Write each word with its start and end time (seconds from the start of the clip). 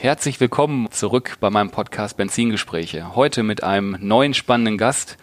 Herzlich 0.00 0.40
willkommen 0.40 0.90
zurück 0.90 1.36
bei 1.40 1.50
meinem 1.50 1.68
Podcast 1.68 2.16
Benzingespräche. 2.16 3.14
Heute 3.14 3.42
mit 3.42 3.62
einem 3.62 3.98
neuen 4.00 4.32
spannenden 4.32 4.78
Gast. 4.78 5.18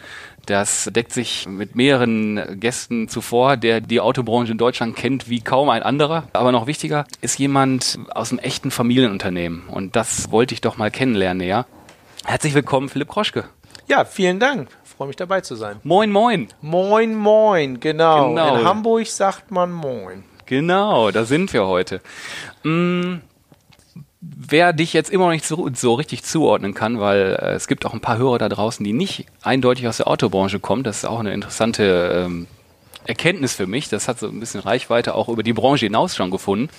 Das 0.45 0.87
deckt 0.93 1.11
sich 1.11 1.47
mit 1.47 1.75
mehreren 1.75 2.59
Gästen 2.59 3.09
zuvor, 3.09 3.57
der 3.57 3.81
die 3.81 3.99
Autobranche 3.99 4.51
in 4.51 4.59
Deutschland 4.59 4.95
kennt 4.95 5.29
wie 5.29 5.41
kaum 5.41 5.69
ein 5.69 5.81
anderer. 5.81 6.27
Aber 6.33 6.51
noch 6.51 6.67
wichtiger 6.67 7.05
ist 7.21 7.39
jemand 7.39 7.97
aus 8.13 8.29
einem 8.29 8.37
echten 8.37 8.69
Familienunternehmen. 8.69 9.67
Und 9.67 9.95
das 9.95 10.29
wollte 10.29 10.53
ich 10.53 10.61
doch 10.61 10.77
mal 10.77 10.91
kennenlernen 10.91 11.39
näher. 11.39 11.65
Herzlich 12.23 12.53
willkommen, 12.53 12.87
Philipp 12.87 13.07
Kroschke. 13.07 13.45
Ja, 13.87 14.05
vielen 14.05 14.39
Dank. 14.39 14.69
freue 14.83 15.07
mich 15.07 15.17
dabei 15.17 15.41
zu 15.41 15.55
sein. 15.55 15.77
Moin, 15.81 16.11
moin. 16.11 16.49
Moin, 16.61 17.15
moin, 17.15 17.79
genau. 17.79 18.29
genau. 18.29 18.57
In 18.57 18.63
Hamburg 18.63 19.07
sagt 19.07 19.49
man 19.49 19.71
moin. 19.71 20.23
Genau, 20.45 21.09
da 21.09 21.25
sind 21.25 21.51
wir 21.51 21.65
heute. 21.65 21.99
Mmh 22.61 23.21
wer 24.35 24.73
dich 24.73 24.91
jetzt 24.93 25.09
immer 25.09 25.25
noch 25.25 25.31
nicht 25.31 25.45
so, 25.45 25.69
so 25.73 25.93
richtig 25.93 26.23
zuordnen 26.23 26.73
kann, 26.73 26.99
weil 26.99 27.37
äh, 27.41 27.53
es 27.53 27.67
gibt 27.67 27.85
auch 27.85 27.93
ein 27.93 28.01
paar 28.01 28.17
Hörer 28.17 28.39
da 28.39 28.49
draußen, 28.49 28.83
die 28.83 28.91
nicht 28.93 29.27
eindeutig 29.41 29.87
aus 29.87 29.97
der 29.97 30.07
Autobranche 30.07 30.59
kommen. 30.59 30.81
Das 30.83 30.97
ist 30.97 31.05
auch 31.05 31.19
eine 31.19 31.33
interessante 31.33 32.23
ähm, 32.25 32.47
Erkenntnis 33.05 33.53
für 33.53 33.67
mich. 33.67 33.89
Das 33.89 34.07
hat 34.07 34.19
so 34.19 34.27
ein 34.27 34.39
bisschen 34.39 34.61
Reichweite 34.61 35.13
auch 35.15 35.29
über 35.29 35.43
die 35.43 35.53
Branche 35.53 35.85
hinaus 35.85 36.15
schon 36.15 36.31
gefunden. 36.31 36.69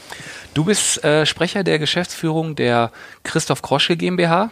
Du 0.54 0.64
bist 0.64 1.04
äh, 1.04 1.26
Sprecher 1.26 1.62
der 1.64 1.78
Geschäftsführung 1.78 2.56
der 2.56 2.90
Christoph 3.22 3.62
Kroschke 3.62 3.96
GmbH. 3.96 4.50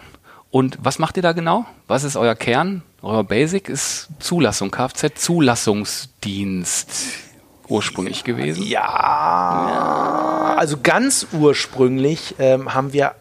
Und 0.51 0.79
was 0.81 0.99
macht 0.99 1.17
ihr 1.17 1.23
da 1.23 1.33
genau? 1.33 1.65
Was 1.87 2.05
ist 2.05 2.17
euer 2.17 2.35
Kern? 2.35 2.83
Euer 3.03 3.25
Basic 3.25 3.69
ist 3.69 4.09
Zulassung, 4.21 4.71
Kfz-Zulassungsdienst 4.71 7.26
ursprünglich 7.69 8.25
gewesen? 8.25 8.63
Ja, 8.63 8.81
ja. 8.81 10.55
also 10.57 10.77
ganz 10.83 11.27
ursprünglich 11.33 12.35
ähm, 12.39 12.75
haben 12.75 12.93
wir 12.93 13.15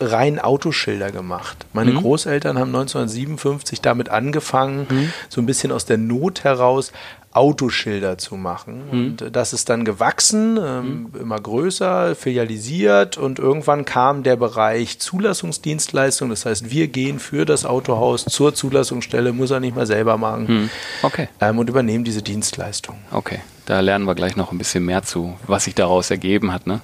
rein 0.00 0.38
Autoschilder 0.38 1.12
gemacht. 1.12 1.66
Meine 1.72 1.92
mhm. 1.92 1.98
Großeltern 1.98 2.58
haben 2.58 2.74
1957 2.74 3.80
damit 3.80 4.08
angefangen, 4.08 4.86
mhm. 4.88 5.12
so 5.28 5.40
ein 5.40 5.46
bisschen 5.46 5.72
aus 5.72 5.84
der 5.84 5.98
Not 5.98 6.44
heraus 6.44 6.92
Autoschilder 7.32 8.18
zu 8.18 8.36
machen. 8.36 8.82
Mhm. 8.90 8.90
Und 8.90 9.36
das 9.36 9.52
ist 9.52 9.68
dann 9.68 9.84
gewachsen, 9.84 10.58
ähm, 10.62 11.08
mhm. 11.12 11.20
immer 11.20 11.40
größer, 11.40 12.14
filialisiert 12.14 13.16
und 13.16 13.38
irgendwann 13.38 13.84
kam 13.84 14.22
der 14.22 14.36
Bereich 14.36 14.98
Zulassungsdienstleistung. 14.98 16.30
Das 16.30 16.44
heißt, 16.44 16.70
wir 16.70 16.88
gehen 16.88 17.18
für 17.18 17.44
das 17.44 17.64
Autohaus 17.64 18.24
zur 18.24 18.54
Zulassungsstelle, 18.54 19.32
muss 19.32 19.50
er 19.50 19.60
nicht 19.60 19.74
mal 19.74 19.86
selber 19.86 20.18
machen. 20.18 20.46
Mhm. 20.46 20.70
Okay. 21.02 21.28
Ähm, 21.40 21.58
und 21.58 21.68
übernehmen 21.68 22.04
diese 22.04 22.22
Dienstleistung. 22.22 22.96
Okay, 23.10 23.40
da 23.66 23.80
lernen 23.80 24.04
wir 24.04 24.14
gleich 24.14 24.36
noch 24.36 24.52
ein 24.52 24.58
bisschen 24.58 24.84
mehr 24.84 25.02
zu, 25.02 25.36
was 25.46 25.64
sich 25.64 25.74
daraus 25.74 26.10
ergeben 26.10 26.52
hat. 26.52 26.66
Ne? 26.66 26.80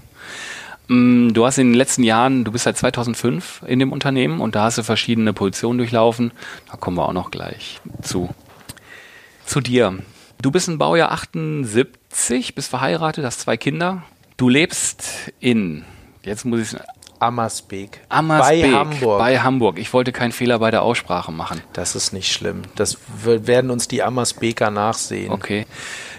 Mm, 0.88 1.34
du 1.34 1.44
hast 1.44 1.58
in 1.58 1.68
den 1.68 1.74
letzten 1.74 2.02
Jahren, 2.02 2.44
du 2.44 2.52
bist 2.52 2.64
seit 2.64 2.78
2005 2.78 3.62
in 3.66 3.78
dem 3.78 3.92
Unternehmen 3.92 4.40
und 4.40 4.54
da 4.54 4.64
hast 4.64 4.78
du 4.78 4.82
verschiedene 4.82 5.32
Positionen 5.32 5.78
durchlaufen. 5.78 6.32
Da 6.70 6.76
kommen 6.76 6.96
wir 6.96 7.06
auch 7.06 7.12
noch 7.12 7.30
gleich 7.30 7.80
zu. 8.02 8.30
Zu 9.44 9.60
dir. 9.60 9.98
Du 10.40 10.50
bist 10.52 10.68
ein 10.68 10.78
Baujahr 10.78 11.10
78, 11.10 12.54
bist 12.54 12.70
verheiratet, 12.70 13.24
hast 13.24 13.40
zwei 13.40 13.56
Kinder. 13.56 14.02
Du 14.36 14.48
lebst 14.48 15.32
in, 15.40 15.84
jetzt 16.22 16.44
muss 16.44 16.72
ich 16.72 16.78
Ammersbeek. 17.18 18.00
Ammersbeek. 18.08 18.62
Bei 18.62 18.72
Hamburg. 18.72 19.18
Bei 19.18 19.40
Hamburg. 19.40 19.78
Ich 19.78 19.92
wollte 19.92 20.12
keinen 20.12 20.30
Fehler 20.30 20.60
bei 20.60 20.70
der 20.70 20.82
Aussprache 20.82 21.32
machen. 21.32 21.60
Das 21.72 21.96
ist 21.96 22.12
nicht 22.12 22.32
schlimm. 22.32 22.62
Das 22.76 22.98
werden 23.24 23.70
uns 23.70 23.88
die 23.88 24.02
Ammersbeker 24.04 24.70
nachsehen. 24.70 25.32
Okay. 25.32 25.66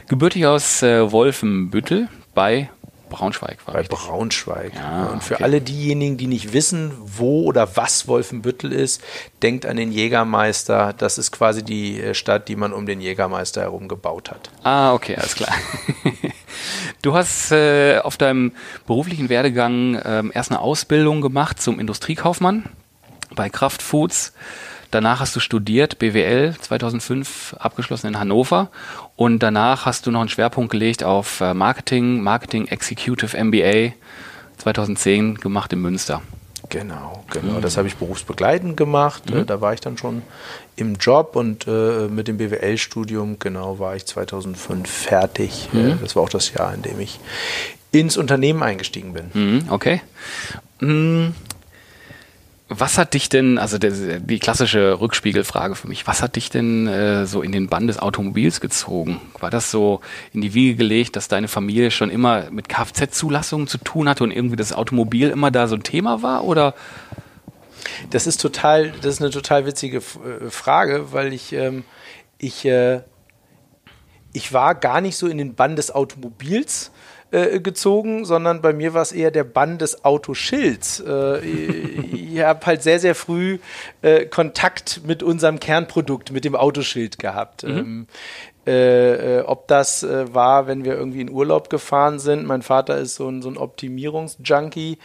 Gebürtig 0.09 0.45
aus 0.45 0.83
äh, 0.83 1.11
Wolfenbüttel 1.11 2.09
bei 2.33 2.69
Braunschweig 3.09 3.65
war 3.65 3.73
Bei 3.73 3.79
richtig. 3.81 3.99
Braunschweig. 3.99 4.73
Ja, 4.75 5.05
und 5.07 5.23
für 5.23 5.35
okay. 5.35 5.43
alle 5.43 5.61
diejenigen, 5.61 6.17
die 6.17 6.27
nicht 6.27 6.53
wissen, 6.53 6.91
wo 6.99 7.43
oder 7.43 7.75
was 7.75 8.07
Wolfenbüttel 8.07 8.71
ist, 8.71 9.01
denkt 9.41 9.65
an 9.65 9.77
den 9.77 9.91
Jägermeister. 9.91 10.93
Das 10.97 11.17
ist 11.17 11.31
quasi 11.31 11.63
die 11.63 11.99
äh, 11.99 12.13
Stadt, 12.13 12.47
die 12.47 12.55
man 12.55 12.73
um 12.73 12.85
den 12.85 13.01
Jägermeister 13.01 13.61
herum 13.61 13.87
gebaut 13.87 14.31
hat. 14.31 14.49
Ah, 14.63 14.93
okay, 14.93 15.15
alles 15.15 15.35
klar. 15.35 15.53
Du 17.01 17.13
hast 17.13 17.51
äh, 17.51 17.99
auf 17.99 18.17
deinem 18.17 18.51
beruflichen 18.85 19.29
Werdegang 19.29 20.01
ähm, 20.03 20.31
erst 20.33 20.51
eine 20.51 20.59
Ausbildung 20.59 21.21
gemacht 21.21 21.61
zum 21.61 21.79
Industriekaufmann 21.79 22.65
bei 23.33 23.49
Kraft 23.49 23.81
Foods. 23.81 24.33
Danach 24.91 25.19
hast 25.19 25.35
du 25.35 25.39
studiert, 25.39 25.99
BWL 25.99 26.55
2005 26.59 27.55
abgeschlossen 27.59 28.07
in 28.07 28.19
Hannover 28.19 28.69
und 29.19 29.39
danach 29.39 29.85
hast 29.85 30.07
du 30.07 30.11
noch 30.11 30.21
einen 30.21 30.29
Schwerpunkt 30.29 30.71
gelegt 30.71 31.03
auf 31.03 31.41
äh, 31.41 31.53
Marketing, 31.53 32.23
Marketing 32.23 32.67
Executive 32.67 33.35
MBA 33.43 33.91
2010 34.59 35.35
gemacht 35.35 35.73
in 35.73 35.81
Münster. 35.81 36.21
Genau, 36.69 37.25
genau. 37.29 37.55
Mhm. 37.55 37.61
Das 37.61 37.75
habe 37.75 37.89
ich 37.89 37.97
berufsbegleitend 37.97 38.77
gemacht. 38.77 39.29
Mhm. 39.29 39.45
Da 39.45 39.59
war 39.59 39.73
ich 39.73 39.81
dann 39.81 39.97
schon 39.97 40.21
im 40.77 40.95
Job 40.95 41.35
und 41.35 41.67
äh, 41.67 42.07
mit 42.07 42.29
dem 42.29 42.37
BWL-Studium, 42.37 43.39
genau, 43.39 43.77
war 43.77 43.97
ich 43.97 44.05
2005 44.05 44.89
fertig. 44.89 45.67
Mhm. 45.73 45.79
Äh, 45.79 45.95
das 46.01 46.15
war 46.15 46.23
auch 46.23 46.29
das 46.29 46.53
Jahr, 46.53 46.73
in 46.73 46.81
dem 46.81 47.01
ich 47.01 47.19
ins 47.91 48.15
Unternehmen 48.15 48.63
eingestiegen 48.63 49.11
bin. 49.11 49.31
Mhm, 49.33 49.65
okay. 49.69 50.01
Was 52.71 52.99
hat 52.99 53.15
dich 53.15 53.29
denn, 53.29 53.57
also 53.57 53.79
der, 53.79 54.19
die 54.19 54.37
klassische 54.37 55.01
Rückspiegelfrage 55.01 55.73
für 55.73 55.87
mich, 55.87 56.05
was 56.05 56.21
hat 56.21 56.35
dich 56.35 56.51
denn 56.51 56.87
äh, 56.87 57.25
so 57.25 57.41
in 57.41 57.51
den 57.51 57.67
Bann 57.67 57.87
des 57.87 57.97
Automobils 57.97 58.61
gezogen? 58.61 59.19
War 59.39 59.49
das 59.49 59.71
so 59.71 60.01
in 60.33 60.41
die 60.41 60.53
Wiege 60.53 60.75
gelegt, 60.75 61.15
dass 61.15 61.27
deine 61.27 61.47
Familie 61.47 61.89
schon 61.89 62.11
immer 62.11 62.51
mit 62.51 62.69
Kfz-Zulassungen 62.69 63.67
zu 63.67 63.79
tun 63.79 64.07
hatte 64.07 64.23
und 64.23 64.29
irgendwie 64.29 64.55
das 64.55 64.71
Automobil 64.71 65.29
immer 65.29 65.49
da 65.49 65.67
so 65.67 65.75
ein 65.75 65.81
Thema 65.81 66.21
war? 66.21 66.43
Oder? 66.43 66.75
Das 68.11 68.27
ist 68.27 68.39
total, 68.39 68.91
das 69.01 69.15
ist 69.15 69.21
eine 69.21 69.31
total 69.31 69.65
witzige 69.65 69.97
äh, 69.97 70.51
Frage, 70.51 71.11
weil 71.11 71.33
ich, 71.33 71.53
ähm, 71.53 71.83
ich, 72.37 72.65
äh, 72.65 73.01
ich 74.31 74.53
war 74.53 74.75
gar 74.75 75.01
nicht 75.01 75.17
so 75.17 75.25
in 75.25 75.39
den 75.39 75.55
Bann 75.55 75.75
des 75.75 75.89
Automobils 75.89 76.91
äh, 77.31 77.59
gezogen, 77.59 78.25
sondern 78.25 78.61
bei 78.61 78.73
mir 78.73 78.93
war 78.93 79.01
es 79.01 79.11
eher 79.11 79.31
der 79.31 79.43
Bann 79.43 79.77
des 79.77 80.03
Autoschilds. 80.03 81.03
Äh, 81.05 81.39
ich 81.39 82.39
habe 82.39 82.65
halt 82.65 82.83
sehr, 82.83 82.99
sehr 82.99 83.15
früh 83.15 83.59
äh, 84.01 84.25
Kontakt 84.25 85.01
mit 85.05 85.23
unserem 85.23 85.59
Kernprodukt, 85.59 86.31
mit 86.31 86.45
dem 86.45 86.55
Autoschild 86.55 87.19
gehabt. 87.19 87.63
Mhm. 87.63 87.77
Ähm, 87.77 88.07
äh, 88.67 89.37
äh, 89.37 89.41
ob 89.41 89.67
das 89.67 90.03
äh, 90.03 90.33
war, 90.33 90.67
wenn 90.67 90.83
wir 90.85 90.93
irgendwie 90.93 91.21
in 91.21 91.31
Urlaub 91.31 91.69
gefahren 91.69 92.19
sind. 92.19 92.45
Mein 92.45 92.61
Vater 92.61 92.97
ist 92.97 93.15
so 93.15 93.27
ein, 93.27 93.41
so 93.41 93.49
ein 93.49 93.57
Optimierungsjunkie 93.57 94.97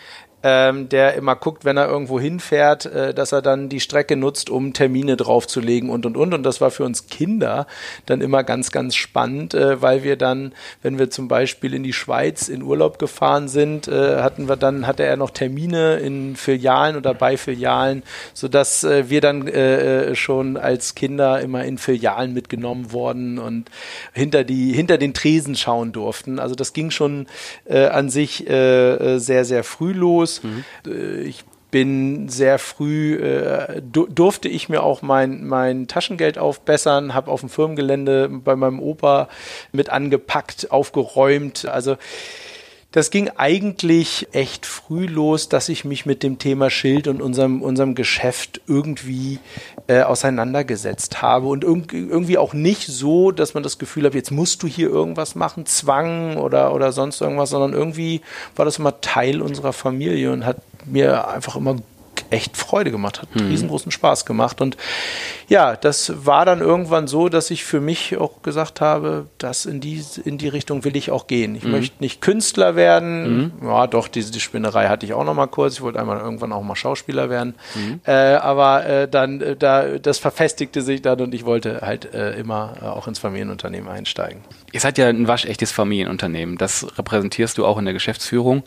ähm, 0.44 0.90
der 0.90 1.14
immer 1.14 1.36
guckt, 1.36 1.64
wenn 1.64 1.78
er 1.78 1.88
irgendwo 1.88 2.20
hinfährt, 2.20 2.84
äh, 2.84 3.14
dass 3.14 3.32
er 3.32 3.40
dann 3.40 3.70
die 3.70 3.80
Strecke 3.80 4.14
nutzt, 4.14 4.50
um 4.50 4.74
Termine 4.74 5.16
draufzulegen 5.16 5.88
und 5.88 6.04
und 6.04 6.18
und. 6.18 6.34
Und 6.34 6.42
das 6.42 6.60
war 6.60 6.70
für 6.70 6.84
uns 6.84 7.06
Kinder 7.06 7.66
dann 8.04 8.20
immer 8.20 8.44
ganz, 8.44 8.70
ganz 8.70 8.94
spannend, 8.94 9.54
äh, 9.54 9.80
weil 9.80 10.04
wir 10.04 10.16
dann, 10.16 10.52
wenn 10.82 10.98
wir 10.98 11.08
zum 11.08 11.28
Beispiel 11.28 11.72
in 11.72 11.82
die 11.82 11.94
Schweiz 11.94 12.48
in 12.48 12.62
Urlaub 12.62 12.98
gefahren 12.98 13.48
sind, 13.48 13.88
äh, 13.88 14.20
hatten 14.20 14.46
wir 14.46 14.56
dann, 14.56 14.86
hatte 14.86 15.04
er 15.04 15.16
noch 15.16 15.30
Termine 15.30 15.96
in 15.96 16.36
Filialen 16.36 16.96
oder 16.96 17.14
bei 17.14 17.38
Filialen, 17.38 18.02
sodass 18.34 18.84
äh, 18.84 19.08
wir 19.08 19.22
dann 19.22 19.48
äh, 19.48 20.10
äh, 20.10 20.14
schon 20.14 20.58
als 20.58 20.94
Kinder 20.94 21.40
immer 21.40 21.64
in 21.64 21.78
Filialen 21.78 22.34
mitgenommen 22.34 22.92
worden 22.92 23.38
und 23.38 23.70
hinter 24.12 24.44
die, 24.44 24.74
hinter 24.74 24.98
den 24.98 25.14
Tresen 25.14 25.56
schauen 25.56 25.92
durften. 25.92 26.38
Also 26.38 26.54
das 26.54 26.74
ging 26.74 26.90
schon 26.90 27.28
äh, 27.64 27.86
an 27.86 28.10
sich 28.10 28.46
äh, 28.46 29.16
sehr, 29.18 29.46
sehr 29.46 29.64
früh 29.64 29.92
los. 29.92 30.33
Mhm. 30.42 30.64
Ich 31.24 31.44
bin 31.74 32.28
sehr 32.28 32.60
früh, 32.60 33.16
äh, 33.16 33.82
durfte 33.82 34.48
ich 34.48 34.68
mir 34.68 34.84
auch 34.84 35.02
mein, 35.02 35.44
mein 35.44 35.88
Taschengeld 35.88 36.38
aufbessern, 36.38 37.14
habe 37.14 37.32
auf 37.32 37.40
dem 37.40 37.48
Firmengelände 37.48 38.28
bei 38.28 38.54
meinem 38.54 38.78
Opa 38.78 39.28
mit 39.72 39.90
angepackt, 39.90 40.70
aufgeräumt. 40.70 41.66
Also 41.66 41.96
das 42.94 43.10
ging 43.10 43.28
eigentlich 43.34 44.28
echt 44.30 44.66
früh 44.66 45.06
los, 45.06 45.48
dass 45.48 45.68
ich 45.68 45.84
mich 45.84 46.06
mit 46.06 46.22
dem 46.22 46.38
Thema 46.38 46.70
Schild 46.70 47.08
und 47.08 47.20
unserem, 47.20 47.60
unserem 47.60 47.96
Geschäft 47.96 48.60
irgendwie 48.68 49.40
äh, 49.86 50.02
auseinandergesetzt 50.02 51.22
habe. 51.22 51.46
Und 51.46 51.64
irgendwie 51.64 52.38
auch 52.38 52.54
nicht 52.54 52.86
so, 52.86 53.30
dass 53.30 53.54
man 53.54 53.62
das 53.62 53.78
Gefühl 53.78 54.04
hat, 54.04 54.14
jetzt 54.14 54.30
musst 54.30 54.62
du 54.62 54.66
hier 54.66 54.88
irgendwas 54.88 55.34
machen, 55.34 55.66
Zwang 55.66 56.36
oder, 56.36 56.74
oder 56.74 56.92
sonst 56.92 57.20
irgendwas, 57.20 57.50
sondern 57.50 57.72
irgendwie 57.72 58.20
war 58.56 58.64
das 58.64 58.78
immer 58.78 59.00
Teil 59.00 59.42
unserer 59.42 59.72
Familie 59.72 60.32
und 60.32 60.46
hat 60.46 60.56
mir 60.86 61.28
einfach 61.28 61.56
immer 61.56 61.76
echt 62.30 62.56
Freude 62.56 62.90
gemacht, 62.90 63.22
hat 63.22 63.34
mhm. 63.34 63.48
riesengroßen 63.48 63.92
Spaß 63.92 64.26
gemacht. 64.26 64.60
Und 64.60 64.76
ja, 65.48 65.76
das 65.76 66.26
war 66.26 66.44
dann 66.44 66.60
irgendwann 66.60 67.06
so, 67.06 67.28
dass 67.28 67.50
ich 67.50 67.64
für 67.64 67.80
mich 67.80 68.16
auch 68.16 68.42
gesagt 68.42 68.80
habe, 68.80 69.26
dass 69.38 69.66
in 69.66 69.80
die, 69.80 70.02
in 70.24 70.38
die 70.38 70.48
Richtung 70.48 70.84
will 70.84 70.96
ich 70.96 71.10
auch 71.10 71.26
gehen. 71.26 71.54
Ich 71.54 71.64
mhm. 71.64 71.72
möchte 71.72 71.96
nicht 72.00 72.20
Künstler 72.20 72.76
werden. 72.76 73.52
Mhm. 73.60 73.68
Ja, 73.68 73.86
doch, 73.86 74.08
diese 74.08 74.32
die 74.32 74.40
Spinnerei 74.40 74.88
hatte 74.88 75.06
ich 75.06 75.14
auch 75.14 75.24
noch 75.24 75.34
mal 75.34 75.46
kurz. 75.46 75.74
Ich 75.74 75.82
wollte 75.82 76.00
einmal 76.00 76.18
irgendwann 76.18 76.52
auch 76.52 76.62
mal 76.62 76.76
Schauspieler 76.76 77.30
werden. 77.30 77.54
Mhm. 77.74 78.00
Äh, 78.04 78.12
aber 78.12 78.86
äh, 78.86 79.08
dann, 79.08 79.40
äh, 79.40 79.56
da, 79.56 79.98
das 79.98 80.18
verfestigte 80.18 80.82
sich 80.82 81.02
dann 81.02 81.20
und 81.20 81.34
ich 81.34 81.44
wollte 81.44 81.80
halt 81.82 82.12
äh, 82.14 82.32
immer 82.38 82.74
äh, 82.80 82.84
auch 82.86 83.08
ins 83.08 83.18
Familienunternehmen 83.18 83.88
einsteigen. 83.88 84.42
Ihr 84.72 84.80
seid 84.80 84.98
ja 84.98 85.08
ein 85.08 85.28
waschechtes 85.28 85.72
Familienunternehmen. 85.72 86.58
Das 86.58 86.86
repräsentierst 86.98 87.58
du 87.58 87.66
auch 87.66 87.78
in 87.78 87.84
der 87.84 87.94
Geschäftsführung. 87.94 88.64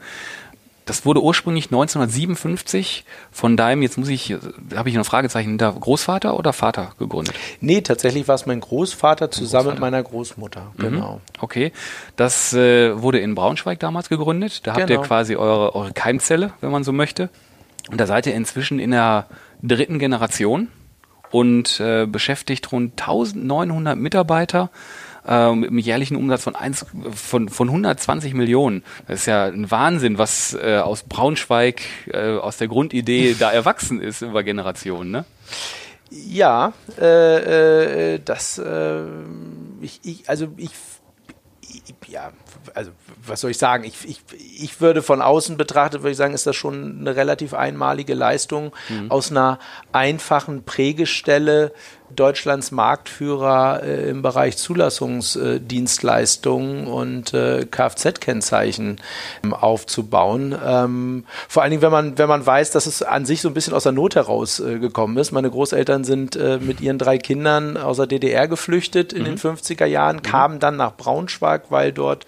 Das 0.88 1.06
wurde 1.06 1.22
ursprünglich 1.22 1.66
1957 1.66 3.04
von 3.30 3.58
deinem, 3.58 3.82
jetzt 3.82 3.98
muss 3.98 4.08
ich, 4.08 4.36
habe 4.74 4.90
ich 4.90 4.96
noch 4.96 5.02
ein 5.02 5.06
Fragezeichen, 5.06 5.58
der 5.58 5.74
Großvater 5.74 6.40
oder 6.40 6.54
Vater 6.54 6.94
gegründet? 6.98 7.36
Nee, 7.60 7.82
tatsächlich 7.82 8.28
war 8.28 8.36
es 8.36 8.46
mein 8.46 8.62
Großvater 8.62 9.30
zusammen 9.30 9.66
Großvater. 9.66 9.76
mit 9.76 9.82
meiner 9.82 10.02
Großmutter. 10.02 10.72
Mhm. 10.78 10.82
Genau. 10.82 11.22
Okay. 11.40 11.74
Das 12.16 12.54
äh, 12.54 13.00
wurde 13.02 13.20
in 13.20 13.36
Braunschweig 13.36 13.80
damals 13.80 14.08
gegründet. 14.08 14.66
Da 14.66 14.76
habt 14.76 14.88
genau. 14.88 15.02
ihr 15.02 15.06
quasi 15.06 15.36
eure, 15.36 15.76
eure 15.76 15.92
Keimzelle, 15.92 16.54
wenn 16.62 16.72
man 16.72 16.86
so 16.86 16.94
möchte. 16.94 17.30
Und 17.92 18.00
da 18.00 18.08
seid 18.08 18.26
ihr 18.26 18.34
inzwischen 18.34 18.80
in 18.80 18.92
der 18.92 19.28
dritten 19.62 20.00
Generation 20.00 20.70
und 21.32 21.82
äh, 21.82 22.06
beschäftigt 22.06 22.72
rund 22.72 23.02
1900 23.02 23.98
Mitarbeiter 23.98 24.70
äh, 25.28 25.54
mit 25.54 25.70
einem 25.70 25.80
jährlichen 25.80 26.16
Umsatz 26.16 26.44
von, 26.44 26.56
1, 26.56 26.86
von, 27.14 27.50
von 27.50 27.68
120 27.68 28.34
Millionen. 28.34 28.84
Das 29.08 29.22
ist 29.22 29.26
ja 29.26 29.46
ein 29.46 29.70
Wahnsinn, 29.70 30.18
was 30.18 30.54
äh, 30.54 30.78
aus 30.78 31.04
Braunschweig, 31.04 31.82
äh, 32.12 32.38
aus 32.38 32.58
der 32.58 32.68
Grundidee 32.68 33.36
da 33.40 33.52
erwachsen 33.52 34.02
ist 34.02 34.22
über 34.22 34.44
Generationen. 34.44 35.12
Ne? 35.12 35.26
Ja, 36.10 36.74
äh, 37.00 38.14
äh, 38.16 38.20
das, 38.24 38.58
äh, 38.58 39.02
ich, 39.82 40.00
ich, 40.04 40.30
also 40.30 40.48
ich, 40.56 40.72
ja, 42.08 42.32
also 42.74 42.92
was 43.26 43.42
soll 43.42 43.52
ich 43.52 43.58
sagen? 43.58 43.84
Ich, 43.84 44.08
ich, 44.08 44.22
ich 44.58 44.80
würde 44.80 45.02
von 45.02 45.22
außen 45.22 45.58
betrachtet, 45.58 46.02
würde 46.02 46.12
ich 46.12 46.18
sagen, 46.18 46.34
ist 46.34 46.48
das 46.48 46.56
schon 46.56 47.00
eine 47.02 47.16
relativ 47.16 47.54
einmalige 47.54 48.14
Leistung 48.14 48.74
mhm. 48.88 49.12
aus 49.12 49.32
einer 49.32 49.60
einfachen 49.92 50.64
Prägestelle 50.64 51.74
Deutschlands 52.16 52.72
Marktführer 52.72 53.84
äh, 53.84 54.10
im 54.10 54.22
Bereich 54.22 54.56
Zulassungsdienstleistungen 54.58 56.88
und 56.88 57.34
äh, 57.34 57.66
Kfz-Kennzeichen 57.66 59.02
ähm, 59.44 59.54
aufzubauen. 59.54 60.56
Ähm, 60.64 61.26
vor 61.50 61.64
allen 61.64 61.72
Dingen, 61.72 61.82
wenn 61.82 61.92
man, 61.92 62.18
wenn 62.18 62.30
man 62.30 62.46
weiß, 62.46 62.72
dass 62.72 62.86
es 62.86 63.04
an 63.04 63.26
sich 63.26 63.42
so 63.42 63.50
ein 63.50 63.54
bisschen 63.54 63.74
aus 63.74 63.84
der 63.84 63.92
Not 63.92 64.16
heraus 64.16 64.60
äh, 64.60 64.80
ist. 65.16 65.32
Meine 65.32 65.50
Großeltern 65.50 66.04
sind 66.04 66.36
äh, 66.36 66.60
mit 66.60 66.82
ihren 66.82 66.98
drei 66.98 67.18
Kindern 67.18 67.78
aus 67.78 67.98
der 67.98 68.08
DDR 68.08 68.48
geflüchtet 68.48 69.14
in 69.14 69.24
mhm. 69.24 69.26
den 69.26 69.38
50er 69.38 69.86
Jahren, 69.86 70.18
mhm. 70.18 70.24
kamen 70.24 70.60
dann 70.60 70.78
nach 70.78 70.96
Braunschweig, 70.96 71.66
weil 71.70 71.92
dort 71.92 72.26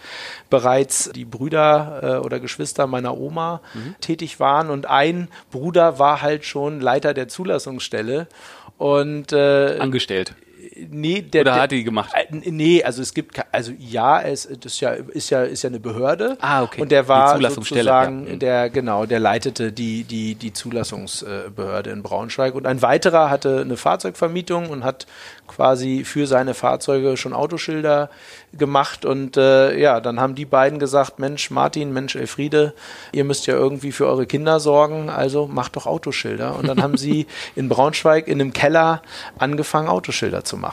bereits 0.50 1.12
die 1.14 1.26
Brüder 1.26 2.00
äh, 2.02 2.26
oder 2.26 2.40
Geschwister 2.40 2.88
meiner 2.88 3.18
Oma 3.18 3.62
mhm. 3.74 3.96
tätig 4.02 4.40
waren 4.40 4.70
und 4.70 4.88
ein 4.88 5.30
Bruder 5.52 6.00
war 6.00 6.22
halt 6.22 6.46
schon 6.46 6.82
Leiter 6.82 7.14
der 7.14 7.28
Zulassungsstelle 7.28 8.28
und 8.80 9.32
äh, 9.34 9.78
angestellt. 9.78 10.34
Nee, 10.90 11.22
der, 11.22 11.42
Oder 11.42 11.56
hat 11.56 11.72
die 11.72 11.84
gemacht? 11.84 12.12
Äh, 12.14 12.26
nee, 12.32 12.84
also 12.84 13.02
es 13.02 13.14
gibt, 13.14 13.40
also 13.52 13.72
ja, 13.78 14.22
es 14.22 14.48
das 14.48 14.74
ist 14.74 14.80
ja, 14.80 14.92
ist 14.92 15.30
ja, 15.30 15.44
ist 15.44 15.64
ja 15.64 15.70
eine 15.70 15.80
Behörde. 15.80 16.38
Ah, 16.42 16.64
okay. 16.64 16.82
Und 16.82 16.92
der 16.92 17.08
war 17.08 17.40
sozusagen, 17.50 18.28
ja. 18.28 18.36
der 18.36 18.70
genau, 18.70 19.06
der 19.06 19.20
leitete 19.20 19.72
die 19.72 20.04
die 20.04 20.36
die 20.36 20.54
Zulassungsbehörde 20.54 21.90
in 21.90 22.04
Braunschweig. 22.04 22.56
Und 22.56 22.66
ein 22.66 22.82
weiterer 22.82 23.30
hatte 23.30 23.62
eine 23.62 23.78
Fahrzeugvermietung 23.78 24.70
und 24.70 24.84
hat 24.84 25.08
quasi 25.50 26.04
für 26.06 26.28
seine 26.28 26.54
Fahrzeuge 26.54 27.18
schon 27.18 27.34
Autoschilder 27.34 28.10
gemacht. 28.54 29.04
Und 29.04 29.36
äh, 29.36 29.78
ja, 29.78 30.00
dann 30.00 30.20
haben 30.20 30.36
die 30.36 30.46
beiden 30.46 30.80
gesagt, 30.80 31.20
Mensch 31.20 31.52
Martin, 31.52 31.92
Mensch 31.92 32.16
Elfriede, 32.16 32.74
ihr 33.12 33.24
müsst 33.24 33.48
ja 33.48 33.56
irgendwie 33.56 33.92
für 33.92 34.08
eure 34.08 34.26
Kinder 34.26 34.60
sorgen, 34.60 35.10
also 35.10 35.48
macht 35.48 35.76
doch 35.76 35.88
Autoschilder. 35.88 36.56
Und 36.56 36.68
dann 36.68 36.82
haben 36.82 36.98
sie 37.06 37.28
in 37.56 37.68
Braunschweig 37.68 38.28
in 38.28 38.40
einem 38.40 38.54
Keller 38.54 39.02
angefangen, 39.38 39.90
Autoschilder 39.90 40.44
zu 40.44 40.56
machen. 40.56 40.69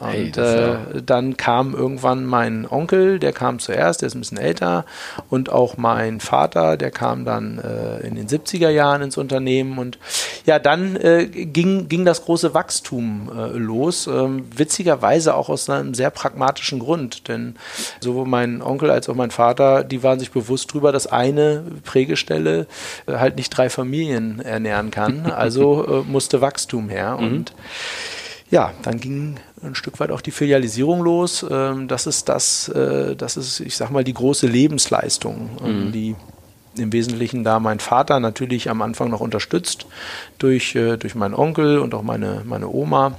Und 0.00 0.08
hey, 0.08 0.30
äh, 0.30 1.02
dann 1.04 1.36
kam 1.36 1.74
irgendwann 1.74 2.24
mein 2.24 2.66
Onkel, 2.66 3.18
der 3.18 3.32
kam 3.32 3.58
zuerst, 3.58 4.00
der 4.00 4.06
ist 4.06 4.14
ein 4.14 4.20
bisschen 4.20 4.38
älter, 4.38 4.86
und 5.28 5.52
auch 5.52 5.76
mein 5.76 6.20
Vater, 6.20 6.78
der 6.78 6.90
kam 6.90 7.26
dann 7.26 7.58
äh, 7.58 7.98
in 8.06 8.14
den 8.14 8.26
70er 8.26 8.70
Jahren 8.70 9.02
ins 9.02 9.18
Unternehmen. 9.18 9.78
Und 9.78 9.98
ja, 10.46 10.58
dann 10.58 10.96
äh, 10.96 11.26
ging, 11.26 11.88
ging 11.88 12.06
das 12.06 12.24
große 12.24 12.54
Wachstum 12.54 13.30
äh, 13.36 13.58
los, 13.58 14.06
ähm, 14.06 14.46
witzigerweise 14.56 15.34
auch 15.34 15.50
aus 15.50 15.68
einem 15.68 15.92
sehr 15.92 16.10
pragmatischen 16.10 16.78
Grund. 16.78 17.28
Denn 17.28 17.56
sowohl 18.00 18.26
mein 18.26 18.62
Onkel 18.62 18.90
als 18.90 19.08
auch 19.10 19.14
mein 19.14 19.30
Vater, 19.30 19.84
die 19.84 20.02
waren 20.02 20.18
sich 20.18 20.30
bewusst 20.30 20.70
darüber, 20.70 20.92
dass 20.92 21.08
eine 21.08 21.62
Prägestelle 21.84 22.66
äh, 23.06 23.16
halt 23.16 23.36
nicht 23.36 23.50
drei 23.50 23.68
Familien 23.68 24.40
ernähren 24.40 24.90
kann. 24.90 25.30
Also 25.40 26.02
äh, 26.02 26.10
musste 26.10 26.40
Wachstum 26.40 26.90
her. 26.90 27.16
Mhm. 27.18 27.26
Und 27.26 27.52
ja, 28.50 28.72
dann 28.82 28.98
ging 29.00 29.36
ein 29.62 29.74
Stück 29.74 30.00
weit 30.00 30.10
auch 30.10 30.20
die 30.20 30.32
Filialisierung 30.32 31.02
los. 31.02 31.46
Ähm, 31.48 31.88
das 31.88 32.06
ist 32.06 32.28
das, 32.28 32.68
äh, 32.68 33.14
das 33.14 33.36
ist, 33.36 33.60
ich 33.60 33.76
sag 33.76 33.90
mal, 33.90 34.04
die 34.04 34.14
große 34.14 34.46
Lebensleistung, 34.46 35.50
ähm, 35.64 35.86
mhm. 35.86 35.92
die 35.92 36.16
im 36.76 36.92
Wesentlichen 36.92 37.44
da 37.44 37.60
mein 37.60 37.80
Vater 37.80 38.20
natürlich 38.20 38.70
am 38.70 38.82
Anfang 38.82 39.10
noch 39.10 39.20
unterstützt 39.20 39.86
durch, 40.38 40.74
äh, 40.74 40.96
durch 40.96 41.14
meinen 41.14 41.34
Onkel 41.34 41.78
und 41.78 41.94
auch 41.94 42.02
meine, 42.02 42.42
meine 42.44 42.68
Oma 42.68 43.16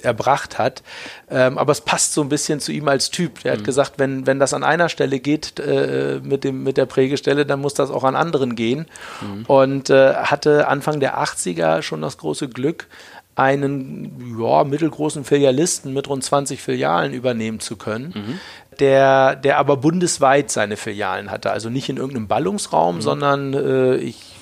erbracht 0.00 0.58
hat. 0.58 0.82
Ähm, 1.30 1.58
aber 1.58 1.72
es 1.72 1.80
passt 1.80 2.14
so 2.14 2.22
ein 2.22 2.28
bisschen 2.28 2.60
zu 2.60 2.72
ihm 2.72 2.88
als 2.88 3.10
Typ. 3.10 3.44
Er 3.44 3.52
hat 3.52 3.60
mhm. 3.60 3.64
gesagt, 3.64 3.94
wenn, 3.98 4.26
wenn 4.26 4.38
das 4.38 4.54
an 4.54 4.64
einer 4.64 4.88
Stelle 4.88 5.20
geht 5.20 5.58
äh, 5.60 6.20
mit, 6.22 6.44
dem, 6.44 6.62
mit 6.62 6.76
der 6.76 6.86
Prägestelle, 6.86 7.44
dann 7.44 7.60
muss 7.60 7.74
das 7.74 7.90
auch 7.90 8.04
an 8.04 8.16
anderen 8.16 8.56
gehen. 8.56 8.86
Mhm. 9.20 9.44
Und 9.46 9.90
äh, 9.90 10.14
hatte 10.14 10.68
Anfang 10.68 11.00
der 11.00 11.18
80er 11.18 11.82
schon 11.82 12.00
das 12.00 12.18
große 12.18 12.48
Glück, 12.48 12.86
einen 13.34 14.36
ja, 14.38 14.64
mittelgroßen 14.64 15.24
Filialisten 15.24 15.92
mit 15.92 16.08
rund 16.08 16.22
20 16.22 16.60
Filialen 16.60 17.12
übernehmen 17.12 17.60
zu 17.60 17.76
können, 17.76 18.12
mhm. 18.14 18.40
der, 18.78 19.36
der 19.36 19.58
aber 19.58 19.78
bundesweit 19.78 20.50
seine 20.50 20.76
Filialen 20.76 21.30
hatte. 21.30 21.50
Also 21.50 21.70
nicht 21.70 21.88
in 21.88 21.96
irgendeinem 21.96 22.28
Ballungsraum, 22.28 22.96
mhm. 22.96 23.00
sondern 23.00 23.54
äh, 23.54 23.96
ich 23.96 24.36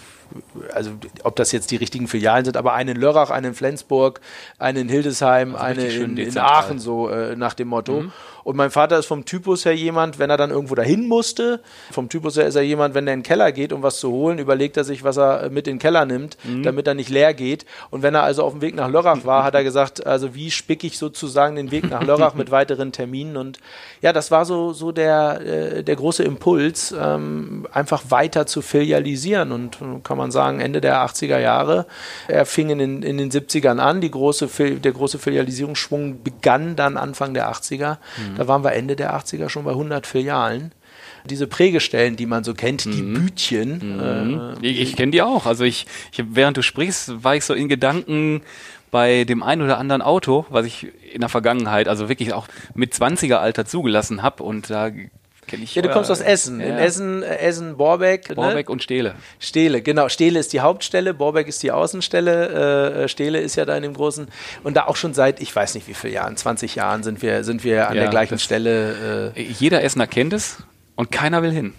also 0.72 0.92
ob 1.24 1.36
das 1.36 1.52
jetzt 1.52 1.70
die 1.70 1.76
richtigen 1.76 2.08
Filialen 2.08 2.44
sind, 2.44 2.56
aber 2.56 2.74
einen 2.74 2.96
in 2.96 3.00
Lörrach, 3.00 3.30
einen 3.30 3.46
in 3.46 3.54
Flensburg, 3.54 4.20
einen 4.58 4.82
in 4.82 4.88
Hildesheim, 4.88 5.54
also 5.54 5.80
eine 5.80 5.90
in, 5.90 6.16
in, 6.16 6.38
Aachen, 6.38 6.78
so 6.78 7.08
äh, 7.08 7.36
nach 7.36 7.54
dem 7.54 7.68
Motto. 7.68 8.02
Mhm. 8.02 8.12
Und 8.50 8.56
mein 8.56 8.72
Vater 8.72 8.98
ist 8.98 9.06
vom 9.06 9.24
Typus 9.24 9.64
her 9.64 9.76
jemand, 9.76 10.18
wenn 10.18 10.28
er 10.28 10.36
dann 10.36 10.50
irgendwo 10.50 10.74
dahin 10.74 11.06
musste, 11.06 11.60
vom 11.92 12.08
Typus 12.08 12.36
her 12.36 12.48
ist 12.48 12.56
er 12.56 12.62
jemand, 12.62 12.96
wenn 12.96 13.06
er 13.06 13.14
in 13.14 13.20
den 13.20 13.24
Keller 13.24 13.52
geht, 13.52 13.72
um 13.72 13.84
was 13.84 14.00
zu 14.00 14.10
holen, 14.10 14.40
überlegt 14.40 14.76
er 14.76 14.82
sich, 14.82 15.04
was 15.04 15.18
er 15.18 15.50
mit 15.50 15.68
in 15.68 15.74
den 15.74 15.78
Keller 15.78 16.04
nimmt, 16.04 16.36
mhm. 16.42 16.64
damit 16.64 16.88
er 16.88 16.94
nicht 16.94 17.10
leer 17.10 17.32
geht. 17.32 17.64
Und 17.90 18.02
wenn 18.02 18.16
er 18.16 18.24
also 18.24 18.42
auf 18.42 18.50
dem 18.54 18.60
Weg 18.60 18.74
nach 18.74 18.90
Lörrach 18.90 19.24
war, 19.24 19.44
hat 19.44 19.54
er 19.54 19.62
gesagt, 19.62 20.04
also 20.04 20.34
wie 20.34 20.50
spicke 20.50 20.84
ich 20.84 20.98
sozusagen 20.98 21.54
den 21.54 21.70
Weg 21.70 21.88
nach 21.88 22.02
Lörrach 22.02 22.34
mit 22.34 22.50
weiteren 22.50 22.90
Terminen. 22.90 23.36
Und 23.36 23.60
ja, 24.02 24.12
das 24.12 24.32
war 24.32 24.44
so, 24.44 24.72
so 24.72 24.90
der, 24.90 25.40
äh, 25.42 25.84
der 25.84 25.94
große 25.94 26.24
Impuls, 26.24 26.92
ähm, 27.00 27.68
einfach 27.70 28.02
weiter 28.08 28.46
zu 28.46 28.62
filialisieren. 28.62 29.52
Und 29.52 29.78
kann 30.02 30.18
man 30.18 30.32
sagen, 30.32 30.58
Ende 30.58 30.80
der 30.80 31.06
80er 31.06 31.38
Jahre, 31.38 31.86
er 32.26 32.46
fing 32.46 32.70
in 32.70 32.78
den, 32.78 33.02
in 33.04 33.16
den 33.16 33.30
70ern 33.30 33.78
an, 33.78 34.00
die 34.00 34.10
große, 34.10 34.48
der 34.80 34.90
große 34.90 35.20
Filialisierungsschwung 35.20 36.24
begann 36.24 36.74
dann 36.74 36.96
Anfang 36.96 37.32
der 37.32 37.48
80er. 37.52 37.98
Mhm. 38.18 38.39
Da 38.40 38.48
waren 38.48 38.64
wir 38.64 38.72
Ende 38.72 38.96
der 38.96 39.14
80er 39.14 39.50
schon 39.50 39.64
bei 39.64 39.72
100 39.72 40.06
Filialen. 40.06 40.72
Diese 41.26 41.46
Prägestellen, 41.46 42.16
die 42.16 42.24
man 42.24 42.42
so 42.42 42.54
kennt, 42.54 42.86
die 42.86 43.02
mhm. 43.02 43.12
Bütchen. 43.12 43.96
Mhm. 43.98 44.56
Äh, 44.62 44.66
ich, 44.66 44.80
ich 44.80 44.96
kenne 44.96 45.12
die 45.12 45.20
auch. 45.20 45.44
Also 45.44 45.64
ich, 45.64 45.86
ich, 46.10 46.24
während 46.26 46.56
du 46.56 46.62
sprichst, 46.62 47.22
war 47.22 47.36
ich 47.36 47.44
so 47.44 47.52
in 47.52 47.68
Gedanken 47.68 48.40
bei 48.90 49.24
dem 49.24 49.42
einen 49.42 49.60
oder 49.60 49.76
anderen 49.76 50.00
Auto, 50.00 50.46
was 50.48 50.64
ich 50.64 50.86
in 51.12 51.20
der 51.20 51.28
Vergangenheit, 51.28 51.86
also 51.86 52.08
wirklich 52.08 52.32
auch 52.32 52.48
mit 52.74 52.94
20er 52.94 53.34
Alter 53.34 53.66
zugelassen 53.66 54.22
habe 54.22 54.42
und 54.42 54.70
da 54.70 54.90
kenne 55.50 55.64
ich. 55.64 55.74
Ja, 55.74 55.82
du 55.82 55.90
kommst 55.90 56.10
aus 56.10 56.20
Essen. 56.20 56.60
Ja. 56.60 56.66
In 56.66 56.78
Essen, 56.78 57.22
äh, 57.22 57.36
Essen, 57.38 57.76
Borbeck. 57.76 58.28
Ne? 58.30 58.36
Borbeck 58.36 58.68
ne? 58.68 58.72
und 58.72 58.82
Stehle. 58.82 59.14
Stehle, 59.38 59.82
genau. 59.82 60.08
Stehle 60.08 60.38
ist 60.38 60.52
die 60.52 60.60
Hauptstelle, 60.60 61.12
Borbeck 61.12 61.48
ist 61.48 61.62
die 61.62 61.72
Außenstelle. 61.72 63.02
Äh, 63.04 63.08
Stehle 63.08 63.40
ist 63.40 63.56
ja 63.56 63.64
da 63.64 63.76
in 63.76 63.82
dem 63.82 63.94
großen. 63.94 64.28
Und 64.62 64.76
da 64.76 64.86
auch 64.86 64.96
schon 64.96 65.12
seit, 65.12 65.40
ich 65.40 65.54
weiß 65.54 65.74
nicht 65.74 65.88
wie 65.88 65.94
viele 65.94 66.14
Jahren, 66.14 66.36
20 66.36 66.76
Jahren 66.76 67.02
sind 67.02 67.20
wir, 67.22 67.44
sind 67.44 67.64
wir 67.64 67.88
an 67.88 67.96
ja, 67.96 68.02
der 68.02 68.10
gleichen 68.10 68.38
Stelle. 68.38 69.32
Äh 69.34 69.42
jeder 69.42 69.82
Essener 69.82 70.06
kennt 70.06 70.32
es 70.32 70.58
und 70.94 71.10
keiner 71.10 71.42
will 71.42 71.52
hin. 71.52 71.74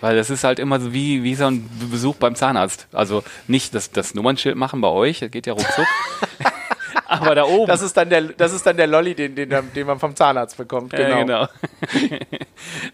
Weil 0.00 0.16
das 0.16 0.30
ist 0.30 0.44
halt 0.44 0.58
immer 0.58 0.78
so 0.78 0.92
wie, 0.92 1.24
wie 1.24 1.34
so 1.34 1.46
ein 1.46 1.68
Besuch 1.90 2.16
beim 2.16 2.34
Zahnarzt. 2.34 2.86
Also 2.92 3.24
nicht 3.48 3.74
das, 3.74 3.90
das 3.90 4.14
Nummernschild 4.14 4.56
machen 4.56 4.80
bei 4.80 4.88
euch, 4.88 5.20
das 5.20 5.30
geht 5.30 5.46
ja 5.46 5.54
ruckzuck. 5.54 5.86
Aber 7.08 7.34
da 7.34 7.44
oben. 7.44 7.66
Das 7.66 7.80
ist 7.80 7.96
dann 7.96 8.10
der, 8.10 8.20
das 8.22 8.52
ist 8.52 8.66
dann 8.66 8.76
der 8.76 8.86
Lolli, 8.86 9.14
den, 9.14 9.34
den, 9.34 9.48
den 9.74 9.86
man 9.86 9.98
vom 9.98 10.14
Zahnarzt 10.14 10.58
bekommt. 10.58 10.92
Genau. 10.92 11.08
Ja, 11.08 11.22
genau. 11.22 11.48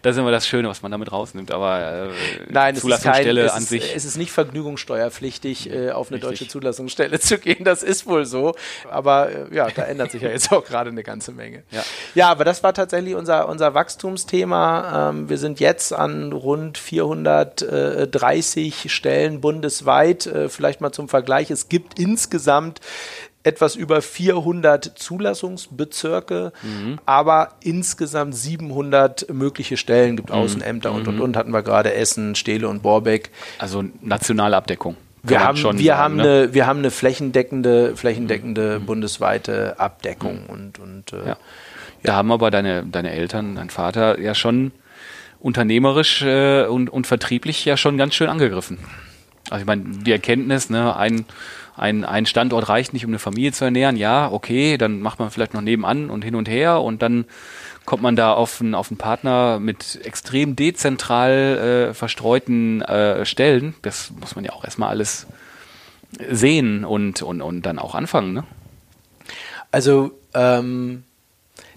das 0.01 0.15
ist 0.15 0.19
immer 0.19 0.31
das 0.31 0.47
Schöne, 0.47 0.69
was 0.69 0.81
man 0.81 0.89
damit 0.91 1.11
rausnimmt. 1.11 1.51
Aber 1.51 1.79
äh, 1.79 2.07
Nein, 2.49 2.77
Zulassungsstelle 2.77 3.41
es 3.41 3.47
ist 3.47 3.51
kein, 3.51 3.57
an 3.57 3.63
es 3.63 3.69
sich. 3.69 3.83
Ist, 3.83 3.97
es 3.97 4.05
ist 4.05 4.15
nicht 4.17 4.31
vergnügungssteuerpflichtig, 4.31 5.69
äh, 5.69 5.91
auf 5.91 6.07
eine 6.07 6.15
Richtig. 6.15 6.39
deutsche 6.39 6.47
Zulassungsstelle 6.47 7.19
zu 7.19 7.39
gehen. 7.39 7.65
Das 7.65 7.83
ist 7.83 8.07
wohl 8.07 8.25
so. 8.25 8.55
Aber 8.89 9.29
äh, 9.29 9.53
ja, 9.53 9.67
da 9.69 9.81
ändert 9.83 10.11
sich 10.11 10.21
ja 10.21 10.29
jetzt 10.29 10.49
auch 10.51 10.63
gerade 10.63 10.91
eine 10.91 11.03
ganze 11.03 11.33
Menge. 11.33 11.63
Ja. 11.71 11.83
ja, 12.15 12.29
aber 12.29 12.45
das 12.45 12.63
war 12.63 12.73
tatsächlich 12.73 13.15
unser, 13.15 13.49
unser 13.49 13.73
Wachstumsthema. 13.73 15.09
Ähm, 15.09 15.27
wir 15.29 15.37
sind 15.37 15.59
jetzt 15.59 15.91
an 15.91 16.31
rund 16.31 16.77
430 16.77 18.93
Stellen 18.93 19.41
bundesweit. 19.41 20.25
Äh, 20.25 20.47
vielleicht 20.47 20.79
mal 20.79 20.93
zum 20.93 21.09
Vergleich. 21.09 21.51
Es 21.51 21.67
gibt 21.67 21.99
insgesamt 21.99 22.79
etwas 23.45 23.75
über 23.75 24.01
400 24.01 24.83
Zulassungsbezirke, 24.95 26.51
mhm. 26.63 26.99
aber 27.05 27.49
insgesamt 27.61 28.35
700 28.35 29.31
mögliche 29.31 29.77
Stellen 29.77 30.15
gibt 30.15 30.29
mhm. 30.29 30.35
Außenämter 30.35 30.91
und 30.91 31.07
und 31.07 31.17
mhm. 31.17 31.21
und 31.21 31.37
hatten 31.37 31.51
wir 31.51 31.61
gerade 31.61 31.93
Essen, 31.93 32.35
Stehle 32.35 32.67
und 32.67 32.81
Borbeck. 32.81 33.29
Also 33.59 33.83
nationale 34.01 34.57
Abdeckung. 34.57 34.97
Wir 35.21 35.43
haben, 35.43 35.57
wir, 35.57 35.63
sagen, 35.63 35.89
haben 35.89 36.15
ne? 36.17 36.23
eine, 36.23 36.53
wir 36.53 36.67
haben 36.67 36.79
eine 36.79 36.91
flächendeckende, 36.91 37.95
flächendeckende 37.95 38.79
mhm. 38.79 38.85
bundesweite 38.85 39.79
Abdeckung 39.79 40.43
mhm. 40.43 40.49
und, 40.49 40.79
und 40.79 41.13
äh, 41.13 41.29
ja. 41.29 41.37
Da 42.03 42.15
haben 42.15 42.31
aber 42.31 42.51
deine, 42.51 42.83
deine 42.85 43.11
Eltern, 43.11 43.55
dein 43.55 43.69
Vater 43.69 44.19
ja 44.19 44.35
schon 44.35 44.71
unternehmerisch 45.39 46.21
äh, 46.23 46.65
und, 46.65 46.89
und 46.89 47.07
vertrieblich 47.07 47.65
ja 47.65 47.77
schon 47.77 47.97
ganz 47.97 48.15
schön 48.15 48.29
angegriffen. 48.29 48.79
Also 49.49 49.61
ich 49.61 49.67
meine, 49.67 49.83
die 49.83 50.11
Erkenntnis, 50.11 50.69
ne, 50.69 50.95
ein, 50.95 51.25
ein, 51.77 52.05
ein 52.05 52.25
Standort 52.25 52.69
reicht 52.69 52.93
nicht, 52.93 53.05
um 53.05 53.11
eine 53.11 53.19
Familie 53.19 53.51
zu 53.51 53.65
ernähren, 53.65 53.97
ja, 53.97 54.31
okay, 54.31 54.77
dann 54.77 55.01
macht 55.01 55.19
man 55.19 55.29
vielleicht 55.31 55.53
noch 55.53 55.61
nebenan 55.61 56.09
und 56.09 56.23
hin 56.23 56.35
und 56.35 56.47
her 56.47 56.81
und 56.81 57.01
dann 57.01 57.25
kommt 57.85 58.01
man 58.01 58.15
da 58.15 58.33
auf 58.33 58.61
einen, 58.61 58.75
auf 58.75 58.89
einen 58.89 58.97
Partner 58.97 59.59
mit 59.59 59.99
extrem 60.03 60.55
dezentral 60.55 61.89
äh, 61.89 61.93
verstreuten 61.93 62.81
äh, 62.81 63.25
Stellen. 63.25 63.75
Das 63.81 64.11
muss 64.19 64.35
man 64.35 64.43
ja 64.43 64.53
auch 64.53 64.63
erstmal 64.63 64.89
alles 64.89 65.27
sehen 66.29 66.85
und, 66.85 67.21
und, 67.21 67.41
und 67.41 67.61
dann 67.63 67.77
auch 67.77 67.93
anfangen. 67.93 68.33
Ne? 68.33 68.43
Also 69.71 70.11
ähm, 70.33 71.03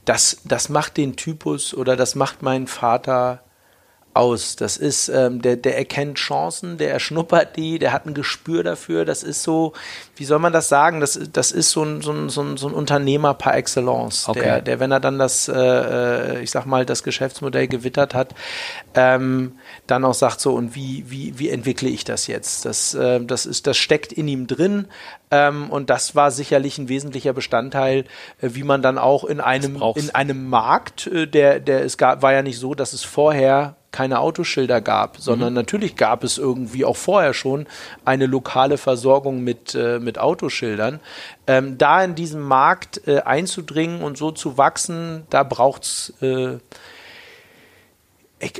das, 0.05 0.40
das 0.45 0.69
macht 0.69 0.97
den 0.97 1.17
Typus 1.17 1.75
oder 1.75 1.97
das 1.97 2.14
macht 2.14 2.43
meinen 2.43 2.67
Vater 2.67 3.43
aus. 4.19 4.57
Das 4.57 4.77
ist, 4.77 5.09
ähm, 5.09 5.41
der, 5.41 5.57
der 5.57 5.79
erkennt 5.79 6.19
Chancen, 6.19 6.77
der 6.77 6.93
erschnuppert 6.93 7.57
die, 7.57 7.79
der 7.79 7.93
hat 7.93 8.05
ein 8.05 8.15
Gespür 8.15 8.65
dafür. 8.65 9.05
Das 9.05 9.23
ist 9.23 9.43
so, 9.43 9.73
wie 10.17 10.25
soll 10.25 10.41
man 10.41 10.53
das 10.53 10.69
sagen? 10.69 11.01
Das, 11.01 11.19
das 11.33 11.53
ist 11.53 11.71
so 11.71 11.85
ein, 11.85 12.03
so 12.03 12.13
ein, 12.13 12.29
so 12.29 12.43
ein, 12.43 12.57
so 12.57 12.69
ein 12.69 12.75
Unternehmer 12.75 13.35
par 13.35 13.55
excellence, 13.55 14.29
okay. 14.29 14.41
der, 14.41 14.61
der, 14.61 14.81
wenn 14.81 14.91
er 14.91 15.01
dann 15.01 15.19
das, 15.19 15.49
äh, 15.49 15.55
äh, 15.55 16.43
ich 16.43 16.51
sag 16.51 16.67
mal, 16.67 16.85
das 16.85 17.03
Geschäftsmodell 17.03 17.69
gewittert 17.69 18.15
hat, 18.15 18.35
ähm, 18.95 19.53
dann 19.87 20.05
auch 20.05 20.15
sagt 20.15 20.41
so, 20.41 20.55
und 20.55 20.75
wie, 20.75 21.05
wie, 21.09 21.39
wie 21.39 21.49
entwickle 21.49 21.89
ich 21.89 22.05
das 22.05 22.27
jetzt? 22.27 22.65
Das, 22.65 22.95
äh, 22.95 23.21
das, 23.25 23.47
ist, 23.47 23.67
das 23.67 23.77
steckt 23.77 24.13
in 24.13 24.27
ihm 24.27 24.47
drin. 24.49 24.89
Ähm, 25.31 25.71
und 25.71 25.91
das 25.91 26.15
war 26.15 26.31
sicherlich 26.31 26.79
ein 26.79 26.89
wesentlicher 26.89 27.33
Bestandteil, 27.33 28.05
äh, 28.41 28.51
wie 28.53 28.65
man 28.65 28.83
dann 28.83 28.99
auch 28.99 29.25
in 29.25 29.41
einem, 29.41 29.81
in 29.95 30.15
einem 30.15 30.49
Markt, 30.49 31.07
äh, 31.07 31.27
der, 31.27 31.61
der 31.61 31.85
es 31.85 31.99
gab, 31.99 32.23
war 32.23 32.33
ja 32.33 32.43
nicht 32.43 32.59
so, 32.59 32.75
dass 32.75 32.93
es 32.93 33.05
vorher 33.05 33.77
keine 33.90 34.21
Autoschilder 34.21 34.80
gab, 34.80 35.16
sondern 35.18 35.50
mhm. 35.50 35.57
natürlich 35.57 35.97
gab 35.97 36.23
es 36.23 36.38
irgendwie 36.38 36.85
auch 36.85 36.97
vorher 36.97 37.33
schon 37.33 37.66
eine 38.04 38.26
lokale 38.26 38.76
Versorgung 38.76 39.42
mit, 39.42 39.75
äh, 39.75 39.99
mit 39.99 40.18
Autoschildern. 40.18 41.00
Ähm, 41.47 41.78
da 41.78 42.04
in 42.04 42.14
diesem 42.14 42.42
Markt 42.42 43.07
äh, 43.07 43.21
einzudringen 43.21 44.02
und 44.02 44.18
so 44.18 44.30
zu 44.30 44.59
wachsen, 44.59 45.26
da 45.30 45.42
braucht's 45.42 46.12
äh, 46.21 46.59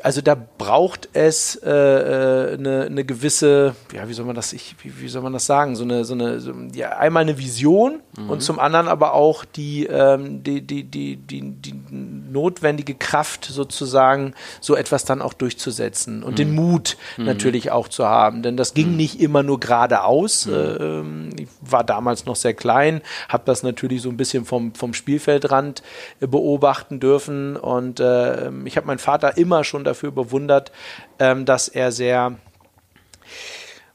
also 0.03 0.21
da 0.23 0.35
braucht 0.35 1.09
es 1.13 1.55
äh, 1.55 1.71
äh, 1.71 2.55
eine, 2.55 2.87
eine 2.87 3.05
gewisse, 3.05 3.77
ja, 3.95 4.09
wie 4.09 4.13
soll 4.13 4.27
man 4.27 4.35
das, 4.35 4.53
ich, 4.53 4.75
wie, 4.83 5.01
wie 5.01 5.09
soll 5.09 5.23
man 5.23 5.33
das 5.33 5.47
sagen, 5.47 5.77
so 5.77 5.85
eine, 5.85 6.05
so 6.05 6.15
eine, 6.15 6.41
so, 6.41 6.53
ja, 6.75 6.99
einmal 6.99 7.23
eine 7.23 7.39
Vision 7.39 8.01
mhm. 8.19 8.31
und 8.31 8.43
zum 8.43 8.59
anderen 8.59 8.89
aber 8.89 9.15
auch 9.15 9.45
die, 9.45 9.87
ähm, 9.87 10.43
die, 10.43 10.63
die, 10.63 10.83
die, 10.83 11.17
die, 11.17 11.53
die 11.53 11.75
notwendige 11.93 12.97
Kraft 12.97 13.45
sozusagen, 13.45 14.35
so 14.61 14.75
etwas 14.75 15.05
dann 15.05 15.23
auch 15.23 15.33
durchzusetzen 15.33 16.25
und 16.25 16.33
mhm. 16.33 16.37
den 16.37 16.55
Mut 16.57 16.97
mhm. 17.17 17.27
natürlich 17.27 17.71
auch 17.71 17.87
zu 17.87 18.05
haben, 18.05 18.43
denn 18.43 18.57
das 18.57 18.75
ging 18.75 18.91
mhm. 18.91 18.97
nicht 18.97 19.21
immer 19.21 19.45
nur 19.45 19.61
geradeaus. 19.61 20.47
Äh, 20.47 21.03
ich 21.39 21.49
war 21.61 21.85
damals 21.85 22.27
noch 22.27 22.37
sehr 22.37 22.55
klein, 22.55 23.01
habe 23.29 23.45
das 23.47 23.63
natürlich 23.63 24.03
so 24.03 24.09
ein 24.09 24.17
bisschen 24.17 24.45
vom, 24.45 24.75
vom 24.75 24.93
Spielfeldrand 24.93 25.85
äh, 26.19 26.27
beobachten 26.27 26.99
dürfen 26.99 27.57
und 27.57 28.01
äh, 28.01 28.51
ich 28.65 28.77
habe 28.77 28.89
meinen 28.89 28.99
Vater 28.99 29.37
immer 29.37 29.63
schon 29.69 29.85
dafür 29.85 30.11
bewundert, 30.11 30.73
ähm, 31.19 31.45
dass 31.45 31.69
er 31.69 31.93
sehr 31.93 32.37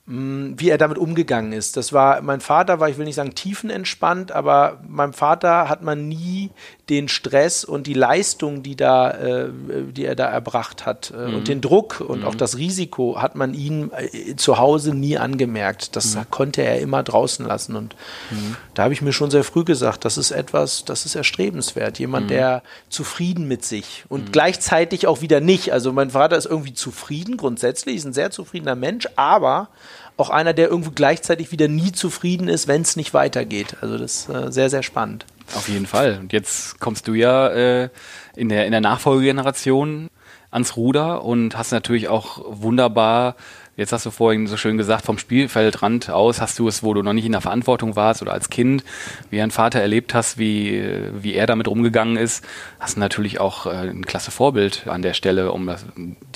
mm, 0.06 0.53
wie 0.58 0.70
er 0.70 0.77
damit 0.77 0.98
umgegangen 0.98 1.51
ist. 1.51 1.75
Das 1.75 1.92
war, 1.92 2.22
mein 2.22 2.39
Vater 2.39 2.80
war, 2.80 2.89
ich 2.89 2.98
will 2.98 3.06
nicht 3.06 3.15
sagen 3.15 3.36
tiefenentspannt, 3.36 4.32
aber 4.32 4.82
meinem 4.88 5.13
Vater 5.13 5.68
hat 5.68 5.82
man 5.82 6.08
nie 6.08 6.51
den 6.89 7.07
Stress 7.07 7.63
und 7.63 7.87
die 7.87 7.93
Leistung, 7.93 8.61
die 8.61 8.75
da, 8.75 9.11
äh, 9.11 9.49
die 9.95 10.03
er 10.03 10.15
da 10.15 10.25
erbracht 10.25 10.85
hat 10.85 11.13
äh, 11.15 11.29
mhm. 11.29 11.35
und 11.35 11.47
den 11.47 11.61
Druck 11.61 12.01
und 12.01 12.21
mhm. 12.21 12.27
auch 12.27 12.35
das 12.35 12.57
Risiko 12.57 13.21
hat 13.21 13.35
man 13.35 13.53
ihn 13.53 13.89
äh, 13.93 14.35
zu 14.35 14.57
Hause 14.57 14.93
nie 14.93 15.17
angemerkt. 15.17 15.95
Das 15.95 16.15
mhm. 16.15 16.29
konnte 16.29 16.61
er 16.61 16.79
immer 16.79 17.01
draußen 17.01 17.45
lassen 17.45 17.77
und 17.77 17.95
mhm. 18.31 18.57
da 18.73 18.83
habe 18.83 18.93
ich 18.93 19.01
mir 19.01 19.13
schon 19.13 19.31
sehr 19.31 19.45
früh 19.45 19.63
gesagt, 19.63 20.03
das 20.03 20.17
ist 20.17 20.31
etwas, 20.31 20.83
das 20.83 21.05
ist 21.05 21.15
erstrebenswert. 21.15 21.99
Jemand, 21.99 22.25
mhm. 22.25 22.29
der 22.29 22.63
zufrieden 22.89 23.47
mit 23.47 23.63
sich 23.63 24.03
und 24.09 24.25
mhm. 24.25 24.31
gleichzeitig 24.33 25.07
auch 25.07 25.21
wieder 25.21 25.39
nicht. 25.39 25.71
Also 25.71 25.93
mein 25.93 26.09
Vater 26.09 26.35
ist 26.35 26.47
irgendwie 26.47 26.73
zufrieden 26.73 27.37
grundsätzlich, 27.37 27.95
ist 27.95 28.05
ein 28.05 28.13
sehr 28.13 28.31
zufriedener 28.31 28.75
Mensch, 28.75 29.07
aber 29.15 29.69
auch 30.17 30.29
einer, 30.29 30.53
der 30.53 30.69
irgendwie 30.69 30.91
gleichzeitig 30.93 31.51
wieder 31.51 31.67
nie 31.67 31.91
zufrieden 31.91 32.47
ist, 32.47 32.67
wenn 32.67 32.81
es 32.81 32.95
nicht 32.95 33.13
weitergeht. 33.13 33.77
Also 33.81 33.97
das 33.97 34.27
ist 34.27 34.29
äh, 34.29 34.51
sehr, 34.51 34.69
sehr 34.69 34.83
spannend. 34.83 35.25
Auf 35.55 35.67
jeden 35.67 35.85
Fall. 35.85 36.17
Und 36.19 36.33
jetzt 36.33 36.79
kommst 36.79 37.07
du 37.07 37.13
ja 37.13 37.47
äh, 37.50 37.89
in, 38.35 38.50
der, 38.50 38.65
in 38.65 38.71
der 38.71 38.81
Nachfolgegeneration 38.81 40.09
ans 40.51 40.77
Ruder 40.77 41.23
und 41.23 41.57
hast 41.57 41.71
natürlich 41.71 42.07
auch 42.07 42.41
wunderbar, 42.45 43.35
jetzt 43.75 43.91
hast 43.91 44.05
du 44.05 44.12
vorhin 44.12 44.45
so 44.47 44.55
schön 44.55 44.77
gesagt, 44.77 45.05
vom 45.05 45.17
Spielfeldrand 45.17 46.09
aus 46.09 46.39
hast 46.39 46.59
du 46.59 46.67
es, 46.67 46.83
wo 46.83 46.93
du 46.93 47.01
noch 47.01 47.13
nicht 47.13 47.25
in 47.25 47.31
der 47.31 47.41
Verantwortung 47.41 47.95
warst 47.95 48.21
oder 48.21 48.33
als 48.33 48.50
Kind, 48.50 48.83
wie 49.31 49.41
ein 49.41 49.51
Vater 49.51 49.79
erlebt 49.79 50.13
hast, 50.13 50.38
wie, 50.38 50.83
wie 51.13 51.33
er 51.33 51.47
damit 51.47 51.67
umgegangen 51.67 52.17
ist, 52.17 52.45
hast 52.79 52.95
du 52.95 53.00
natürlich 53.00 53.39
auch 53.39 53.65
äh, 53.65 53.89
ein 53.89 54.05
klasse 54.05 54.31
Vorbild 54.31 54.88
an 54.88 55.01
der 55.01 55.13
Stelle, 55.13 55.51
um 55.51 55.65
das, 55.65 55.85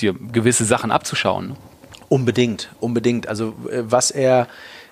dir 0.00 0.14
gewisse 0.14 0.64
Sachen 0.64 0.90
abzuschauen. 0.90 1.56
Unbedingt, 2.08 2.70
unbedingt. 2.80 3.28
Also 3.28 3.54
äh, 3.70 3.82
was 3.84 4.10
er 4.10 4.48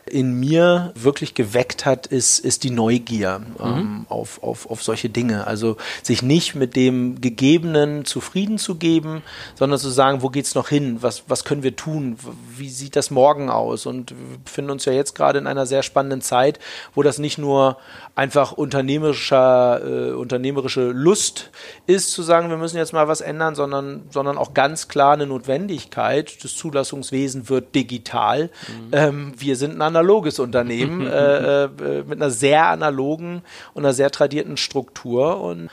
in 0.08 0.38
mir 0.38 0.92
wirklich 0.94 1.34
geweckt 1.34 1.84
hat, 1.84 2.06
ist, 2.06 2.38
ist 2.38 2.64
die 2.64 2.70
Neugier 2.70 3.40
mhm. 3.40 3.64
ähm, 3.64 4.06
auf, 4.08 4.42
auf, 4.42 4.70
auf 4.70 4.82
solche 4.82 5.08
Dinge. 5.08 5.46
Also 5.46 5.76
sich 6.02 6.22
nicht 6.22 6.54
mit 6.54 6.76
dem 6.76 7.20
Gegebenen 7.20 8.04
zufrieden 8.04 8.58
zu 8.58 8.76
geben, 8.76 9.22
sondern 9.56 9.78
zu 9.78 9.90
sagen, 9.90 10.22
wo 10.22 10.28
geht's 10.28 10.54
noch 10.54 10.68
hin? 10.68 10.98
Was, 11.00 11.24
was 11.28 11.44
können 11.44 11.62
wir 11.62 11.76
tun? 11.76 12.16
Wie 12.56 12.68
sieht 12.68 12.94
das 12.96 13.10
morgen 13.10 13.50
aus? 13.50 13.86
Und 13.86 14.10
wir 14.10 14.38
befinden 14.44 14.70
uns 14.70 14.84
ja 14.84 14.92
jetzt 14.92 15.14
gerade 15.14 15.38
in 15.38 15.46
einer 15.46 15.66
sehr 15.66 15.82
spannenden 15.82 16.20
Zeit, 16.20 16.60
wo 16.94 17.02
das 17.02 17.18
nicht 17.18 17.38
nur 17.38 17.76
einfach 18.14 18.52
unternehmerischer, 18.52 19.80
äh, 19.84 20.12
unternehmerische 20.12 20.90
Lust 20.90 21.50
ist, 21.86 22.12
zu 22.12 22.22
sagen, 22.22 22.48
wir 22.48 22.56
müssen 22.56 22.76
jetzt 22.76 22.92
mal 22.92 23.08
was 23.08 23.20
ändern, 23.20 23.54
sondern, 23.54 24.02
sondern 24.10 24.38
auch 24.38 24.54
ganz 24.54 24.88
klar 24.88 25.14
eine 25.14 25.26
Notwendigkeit. 25.26 26.44
Das 26.44 26.54
Zulassungswesen 26.54 27.48
wird 27.48 27.74
digital. 27.74 28.50
Mhm. 28.68 28.88
Ähm, 28.92 29.32
wir 29.36 29.56
sind 29.56 29.72
ein 29.72 29.82
analoges 29.96 30.38
Unternehmen 30.38 31.06
äh, 31.06 31.64
äh, 31.64 31.68
mit 32.04 32.20
einer 32.20 32.30
sehr 32.30 32.66
analogen 32.66 33.42
und 33.74 33.84
einer 33.84 33.94
sehr 33.94 34.10
tradierten 34.10 34.56
Struktur 34.56 35.40
und 35.40 35.70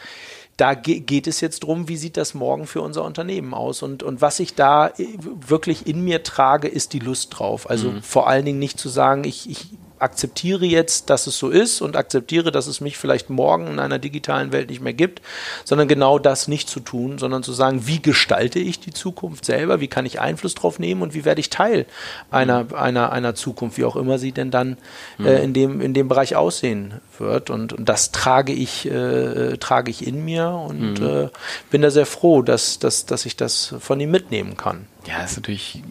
da 0.57 0.75
geht 0.75 1.25
es 1.25 1.41
jetzt 1.41 1.63
darum, 1.63 1.89
wie 1.89 1.97
sieht 1.97 2.15
das 2.15 2.35
morgen 2.35 2.67
für 2.67 2.81
unser 2.81 3.03
Unternehmen 3.03 3.55
aus? 3.55 3.81
Und, 3.81 4.03
und 4.03 4.21
was 4.21 4.39
ich 4.39 4.53
da 4.53 4.89
äh, 4.89 5.07
wirklich 5.19 5.87
in 5.87 6.03
mir 6.03 6.21
trage, 6.21 6.67
ist 6.67 6.93
die 6.93 6.99
Lust 6.99 7.39
drauf. 7.39 7.67
Also 7.69 7.89
mhm. 7.89 8.03
vor 8.03 8.27
allen 8.27 8.45
Dingen 8.45 8.59
nicht 8.59 8.79
zu 8.79 8.87
sagen, 8.89 9.23
ich, 9.23 9.49
ich 9.49 9.69
akzeptiere 10.03 10.65
jetzt, 10.65 11.09
dass 11.09 11.27
es 11.27 11.37
so 11.39 11.49
ist 11.49 11.81
und 11.81 11.95
akzeptiere, 11.95 12.51
dass 12.51 12.67
es 12.67 12.81
mich 12.81 12.97
vielleicht 12.97 13.29
morgen 13.29 13.67
in 13.67 13.79
einer 13.79 13.99
digitalen 13.99 14.51
Welt 14.51 14.69
nicht 14.69 14.81
mehr 14.81 14.93
gibt, 14.93 15.21
sondern 15.63 15.87
genau 15.87 16.19
das 16.19 16.47
nicht 16.47 16.69
zu 16.69 16.79
tun, 16.79 17.17
sondern 17.17 17.41
zu 17.41 17.53
sagen, 17.53 17.87
wie 17.87 18.01
gestalte 18.01 18.59
ich 18.59 18.79
die 18.79 18.91
Zukunft 18.91 19.45
selber, 19.45 19.79
wie 19.79 19.87
kann 19.87 20.05
ich 20.05 20.19
Einfluss 20.19 20.55
drauf 20.55 20.77
nehmen 20.77 21.01
und 21.01 21.13
wie 21.13 21.25
werde 21.25 21.39
ich 21.39 21.49
Teil 21.49 21.85
einer, 22.29 22.65
mhm. 22.65 22.75
einer, 22.75 23.11
einer 23.11 23.33
Zukunft, 23.33 23.77
wie 23.77 23.85
auch 23.85 23.95
immer 23.95 24.19
sie 24.19 24.33
denn 24.33 24.51
dann 24.51 24.77
mhm. 25.17 25.25
äh, 25.25 25.43
in, 25.43 25.53
dem, 25.53 25.81
in 25.81 25.93
dem 25.93 26.07
Bereich 26.07 26.35
aussehen 26.35 26.95
wird. 27.17 27.49
Und, 27.49 27.73
und 27.73 27.87
das 27.87 28.11
trage 28.11 28.53
ich, 28.53 28.85
äh, 28.85 29.57
trage 29.57 29.89
ich 29.89 30.05
in 30.05 30.25
mir 30.25 30.49
und 30.49 30.99
mhm. 30.99 31.07
äh, 31.07 31.29
bin 31.71 31.81
da 31.81 31.89
sehr 31.89 32.05
froh, 32.05 32.41
dass, 32.41 32.79
dass, 32.79 33.05
dass 33.05 33.25
ich 33.25 33.37
das 33.37 33.73
von 33.79 33.99
ihm 33.99 34.11
mitnehmen 34.11 34.57
kann. 34.57 34.85
Ja, 35.07 35.23
ist 35.23 35.37
natürlich 35.37 35.81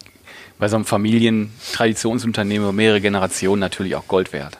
bei 0.63 0.69
so 0.69 0.77
einem 0.77 0.85
Familientradtionsunternehmen 0.85 2.63
über 2.63 2.71
mehrere 2.71 3.01
Generationen 3.01 3.59
natürlich 3.59 3.97
auch 3.97 4.07
Gold 4.07 4.31
wert. 4.31 4.59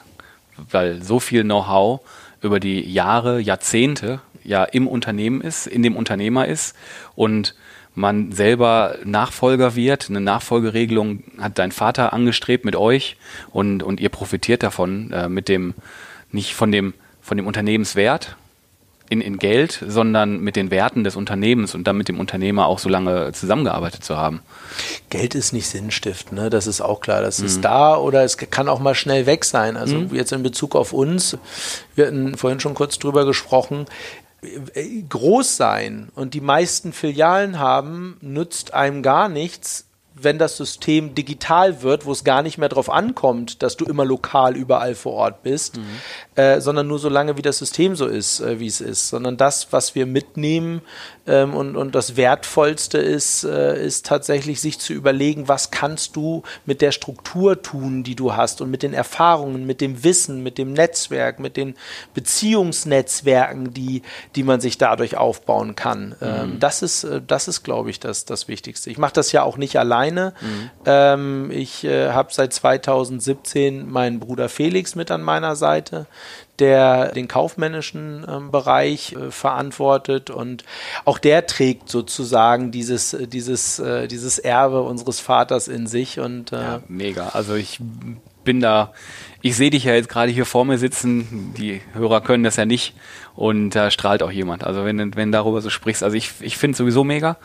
Weil 0.70 1.02
so 1.02 1.18
viel 1.18 1.44
Know-how 1.44 2.02
über 2.42 2.60
die 2.60 2.82
Jahre, 2.92 3.40
Jahrzehnte 3.40 4.20
ja 4.44 4.64
im 4.64 4.86
Unternehmen 4.86 5.40
ist, 5.40 5.66
in 5.66 5.82
dem 5.82 5.96
Unternehmer 5.96 6.46
ist 6.46 6.76
und 7.14 7.54
man 7.94 8.32
selber 8.32 8.96
Nachfolger 9.02 9.76
wird. 9.76 10.10
Eine 10.10 10.20
Nachfolgeregelung 10.20 11.22
hat 11.40 11.58
dein 11.58 11.72
Vater 11.72 12.12
angestrebt 12.12 12.66
mit 12.66 12.76
euch 12.76 13.16
und, 13.50 13.82
und 13.82 13.98
ihr 13.98 14.10
profitiert 14.10 14.62
davon, 14.62 15.10
äh, 15.10 15.30
mit 15.30 15.48
dem, 15.48 15.72
nicht 16.30 16.52
von 16.52 16.70
dem, 16.70 16.92
von 17.22 17.38
dem 17.38 17.46
Unternehmenswert 17.46 18.36
in, 19.10 19.20
in 19.20 19.38
Geld, 19.38 19.82
sondern 19.86 20.40
mit 20.40 20.56
den 20.56 20.70
Werten 20.70 21.04
des 21.04 21.14
Unternehmens 21.14 21.74
und 21.74 21.84
dann 21.84 21.96
mit 21.96 22.08
dem 22.08 22.18
Unternehmer 22.18 22.66
auch 22.66 22.78
so 22.78 22.88
lange 22.88 23.32
zusammengearbeitet 23.32 24.02
zu 24.02 24.16
haben. 24.16 24.40
Geld 25.10 25.34
ist 25.34 25.52
nicht 25.52 25.68
Sinnstift, 25.68 26.32
ne? 26.32 26.48
das 26.50 26.66
ist 26.66 26.80
auch 26.80 27.00
klar. 27.00 27.20
Das 27.20 27.40
mhm. 27.40 27.46
ist 27.46 27.60
da 27.62 27.96
oder 27.96 28.24
es 28.24 28.36
kann 28.38 28.68
auch 28.68 28.80
mal 28.80 28.94
schnell 28.94 29.26
weg 29.26 29.44
sein. 29.44 29.76
Also 29.76 29.96
mhm. 29.96 30.14
jetzt 30.14 30.32
in 30.32 30.42
Bezug 30.42 30.74
auf 30.74 30.92
uns, 30.92 31.36
wir 31.94 32.06
hatten 32.06 32.36
vorhin 32.36 32.60
schon 32.60 32.74
kurz 32.74 32.98
drüber 32.98 33.26
gesprochen, 33.26 33.86
groß 35.08 35.56
sein 35.56 36.08
und 36.14 36.34
die 36.34 36.40
meisten 36.40 36.92
Filialen 36.92 37.58
haben, 37.58 38.16
nützt 38.20 38.74
einem 38.74 39.02
gar 39.02 39.28
nichts, 39.28 39.86
wenn 40.14 40.38
das 40.38 40.56
System 40.56 41.14
digital 41.14 41.82
wird, 41.82 42.06
wo 42.06 42.12
es 42.12 42.22
gar 42.22 42.42
nicht 42.42 42.56
mehr 42.56 42.68
darauf 42.68 42.88
ankommt, 42.88 43.62
dass 43.62 43.76
du 43.76 43.84
immer 43.84 44.04
lokal 44.04 44.56
überall 44.56 44.94
vor 44.94 45.12
Ort 45.12 45.42
bist, 45.42 45.76
mhm. 45.76 45.82
äh, 46.36 46.60
sondern 46.60 46.86
nur 46.86 47.00
so 47.00 47.08
lange, 47.08 47.36
wie 47.36 47.42
das 47.42 47.58
System 47.58 47.96
so 47.96 48.06
ist, 48.06 48.40
äh, 48.40 48.60
wie 48.60 48.68
es 48.68 48.80
ist, 48.80 49.08
sondern 49.08 49.36
das, 49.36 49.72
was 49.72 49.96
wir 49.96 50.06
mitnehmen 50.06 50.82
ähm, 51.26 51.54
und, 51.54 51.76
und 51.76 51.96
das 51.96 52.16
Wertvollste 52.16 52.98
ist, 52.98 53.42
äh, 53.42 53.84
ist 53.84 54.06
tatsächlich 54.06 54.60
sich 54.60 54.78
zu 54.78 54.92
überlegen, 54.92 55.48
was 55.48 55.72
kannst 55.72 56.14
du 56.14 56.44
mit 56.64 56.80
der 56.80 56.92
Struktur 56.92 57.60
tun, 57.62 58.04
die 58.04 58.14
du 58.14 58.36
hast 58.36 58.60
und 58.60 58.70
mit 58.70 58.84
den 58.84 58.94
Erfahrungen, 58.94 59.66
mit 59.66 59.80
dem 59.80 60.04
Wissen, 60.04 60.44
mit 60.44 60.58
dem 60.58 60.74
Netzwerk, 60.74 61.40
mit 61.40 61.56
den 61.56 61.74
Beziehungsnetzwerken, 62.14 63.74
die, 63.74 64.02
die 64.36 64.44
man 64.44 64.60
sich 64.60 64.78
dadurch 64.78 65.16
aufbauen 65.16 65.74
kann. 65.74 66.14
Ähm, 66.22 66.54
mhm. 66.54 66.60
das 66.60 66.82
ist, 66.82 67.02
äh, 67.02 67.20
das 67.26 67.48
ist, 67.48 67.64
glaube 67.64 67.90
ich, 67.90 67.98
das, 67.98 68.26
das 68.26 68.46
Wichtigste. 68.46 68.90
Ich 68.90 68.98
mache 68.98 69.14
das 69.14 69.32
ja 69.32 69.42
auch 69.42 69.56
nicht 69.56 69.76
allein 69.76 70.03
alleine. 70.04 70.32
Mhm. 70.40 70.70
Ähm, 70.86 71.50
ich 71.50 71.84
äh, 71.84 72.10
habe 72.10 72.32
seit 72.32 72.52
2017 72.52 73.90
meinen 73.90 74.20
Bruder 74.20 74.48
Felix 74.48 74.94
mit 74.94 75.10
an 75.10 75.22
meiner 75.22 75.56
Seite, 75.56 76.06
der 76.58 77.12
den 77.12 77.28
kaufmännischen 77.28 78.24
ähm, 78.28 78.50
Bereich 78.50 79.12
äh, 79.12 79.30
verantwortet 79.30 80.30
und 80.30 80.64
auch 81.04 81.18
der 81.18 81.46
trägt 81.46 81.88
sozusagen 81.88 82.70
dieses, 82.70 83.14
äh, 83.14 83.26
dieses, 83.26 83.78
äh, 83.78 84.06
dieses 84.06 84.38
Erbe 84.38 84.82
unseres 84.82 85.20
Vaters 85.20 85.68
in 85.68 85.86
sich 85.86 86.20
und 86.20 86.52
äh, 86.52 86.56
ja, 86.56 86.80
mega. 86.88 87.28
Also 87.30 87.54
ich 87.54 87.80
bin 88.44 88.60
da, 88.60 88.92
ich 89.42 89.56
sehe 89.56 89.70
dich 89.70 89.84
ja 89.84 89.94
jetzt 89.94 90.08
gerade 90.08 90.30
hier 90.30 90.46
vor 90.46 90.64
mir 90.64 90.78
sitzen, 90.78 91.52
die 91.56 91.80
Hörer 91.92 92.20
können 92.20 92.44
das 92.44 92.56
ja 92.56 92.64
nicht 92.64 92.94
und 93.34 93.70
da 93.70 93.90
strahlt 93.90 94.22
auch 94.22 94.30
jemand. 94.30 94.64
Also 94.64 94.84
wenn, 94.84 95.16
wenn 95.16 95.32
darüber 95.32 95.60
so 95.60 95.70
sprichst, 95.70 96.02
also 96.02 96.16
ich, 96.16 96.32
ich 96.40 96.56
finde 96.56 96.72
es 96.72 96.78
sowieso 96.78 97.04
mega 97.04 97.36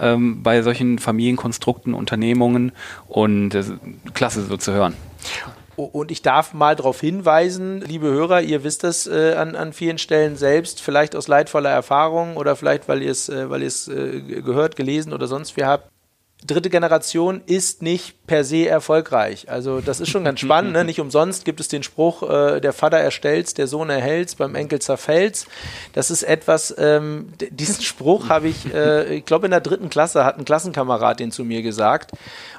ähm, 0.00 0.42
bei 0.42 0.62
solchen 0.62 0.98
Familienkonstrukten, 0.98 1.94
Unternehmungen 1.94 2.72
und 3.08 3.54
äh, 3.54 3.64
klasse 4.14 4.44
so 4.44 4.56
zu 4.56 4.72
hören. 4.72 4.94
Und 5.76 6.10
ich 6.10 6.22
darf 6.22 6.54
mal 6.54 6.74
darauf 6.74 7.00
hinweisen, 7.00 7.80
liebe 7.82 8.08
Hörer, 8.08 8.42
ihr 8.42 8.64
wisst 8.64 8.82
das 8.82 9.06
äh, 9.06 9.34
an, 9.34 9.54
an 9.54 9.72
vielen 9.72 9.98
Stellen 9.98 10.36
selbst, 10.36 10.80
vielleicht 10.80 11.14
aus 11.14 11.28
leidvoller 11.28 11.70
Erfahrung 11.70 12.36
oder 12.36 12.56
vielleicht, 12.56 12.88
weil 12.88 13.00
ihr 13.00 13.12
es 13.12 13.28
äh, 13.28 13.44
äh, 13.44 14.42
gehört, 14.42 14.74
gelesen 14.74 15.12
oder 15.12 15.28
sonst 15.28 15.56
wie 15.56 15.64
habt 15.64 15.88
dritte 16.46 16.70
Generation 16.70 17.42
ist 17.46 17.82
nicht 17.82 18.26
per 18.26 18.44
se 18.44 18.68
erfolgreich. 18.68 19.50
Also 19.50 19.80
das 19.80 20.00
ist 20.00 20.08
schon 20.08 20.24
ganz 20.24 20.40
spannend. 20.40 20.72
Ne? 20.72 20.84
Nicht 20.84 21.00
umsonst 21.00 21.44
gibt 21.44 21.58
es 21.58 21.68
den 21.68 21.82
Spruch, 21.82 22.22
äh, 22.22 22.60
der 22.60 22.72
Vater 22.72 22.98
erstellt's, 22.98 23.54
der 23.54 23.66
Sohn 23.66 23.90
erhält's, 23.90 24.36
beim 24.36 24.54
Enkel 24.54 24.80
zerfällt's. 24.80 25.46
Das 25.94 26.10
ist 26.10 26.22
etwas, 26.22 26.74
ähm, 26.78 27.32
diesen 27.50 27.82
Spruch 27.82 28.28
habe 28.28 28.48
ich, 28.48 28.72
äh, 28.72 29.16
ich 29.16 29.24
glaube 29.24 29.46
in 29.46 29.50
der 29.50 29.60
dritten 29.60 29.90
Klasse 29.90 30.24
hat 30.24 30.38
ein 30.38 30.44
Klassenkamerad 30.44 31.18
den 31.18 31.32
zu 31.32 31.44
mir 31.44 31.62
gesagt 31.62 32.12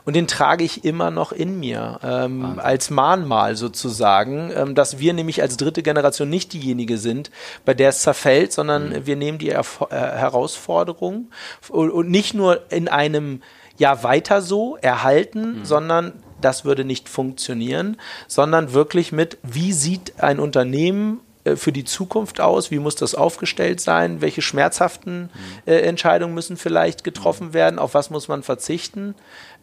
und 0.03 0.15
den 0.15 0.27
trage 0.27 0.63
ich 0.63 0.83
immer 0.83 1.11
noch 1.11 1.31
in 1.31 1.59
mir 1.59 1.99
ähm, 2.03 2.59
als 2.59 2.89
Mahnmal 2.89 3.55
sozusagen, 3.55 4.51
ähm, 4.55 4.75
dass 4.75 4.99
wir 4.99 5.13
nämlich 5.13 5.41
als 5.41 5.55
dritte 5.55 5.83
Generation 5.83 6.29
nicht 6.29 6.51
diejenige 6.51 6.97
sind, 6.97 7.31
bei 7.63 7.73
der 7.73 7.89
es 7.89 8.01
zerfällt, 8.01 8.51
sondern 8.51 8.89
mhm. 8.89 9.05
wir 9.05 9.15
nehmen 9.15 9.37
die 9.37 9.49
Erf 9.49 9.85
äh, 9.89 9.95
Herausforderung 9.95 11.29
und, 11.69 11.91
und 11.91 12.09
nicht 12.09 12.33
nur 12.33 12.71
in 12.71 12.87
einem 12.87 13.41
ja 13.79 14.03
weiter 14.03 14.41
so 14.41 14.77
erhalten, 14.77 15.59
mhm. 15.59 15.65
sondern 15.65 16.13
das 16.41 16.63
würde 16.63 16.85
nicht 16.85 17.09
funktionieren, 17.09 17.97
sondern 18.27 18.73
wirklich 18.73 19.11
mit, 19.11 19.37
wie 19.43 19.73
sieht 19.73 20.21
ein 20.21 20.39
Unternehmen 20.39 21.19
äh, 21.43 21.55
für 21.55 21.71
die 21.71 21.85
Zukunft 21.85 22.41
aus? 22.41 22.71
Wie 22.71 22.79
muss 22.79 22.95
das 22.95 23.15
aufgestellt 23.15 23.81
sein? 23.81 24.21
Welche 24.21 24.41
schmerzhaften 24.41 25.23
mhm. 25.23 25.29
äh, 25.65 25.79
Entscheidungen 25.79 26.33
müssen 26.33 26.57
vielleicht 26.57 27.03
getroffen 27.03 27.47
mhm. 27.47 27.53
werden? 27.53 27.79
Auf 27.79 27.93
was 27.93 28.09
muss 28.09 28.27
man 28.27 28.43
verzichten? 28.43 29.15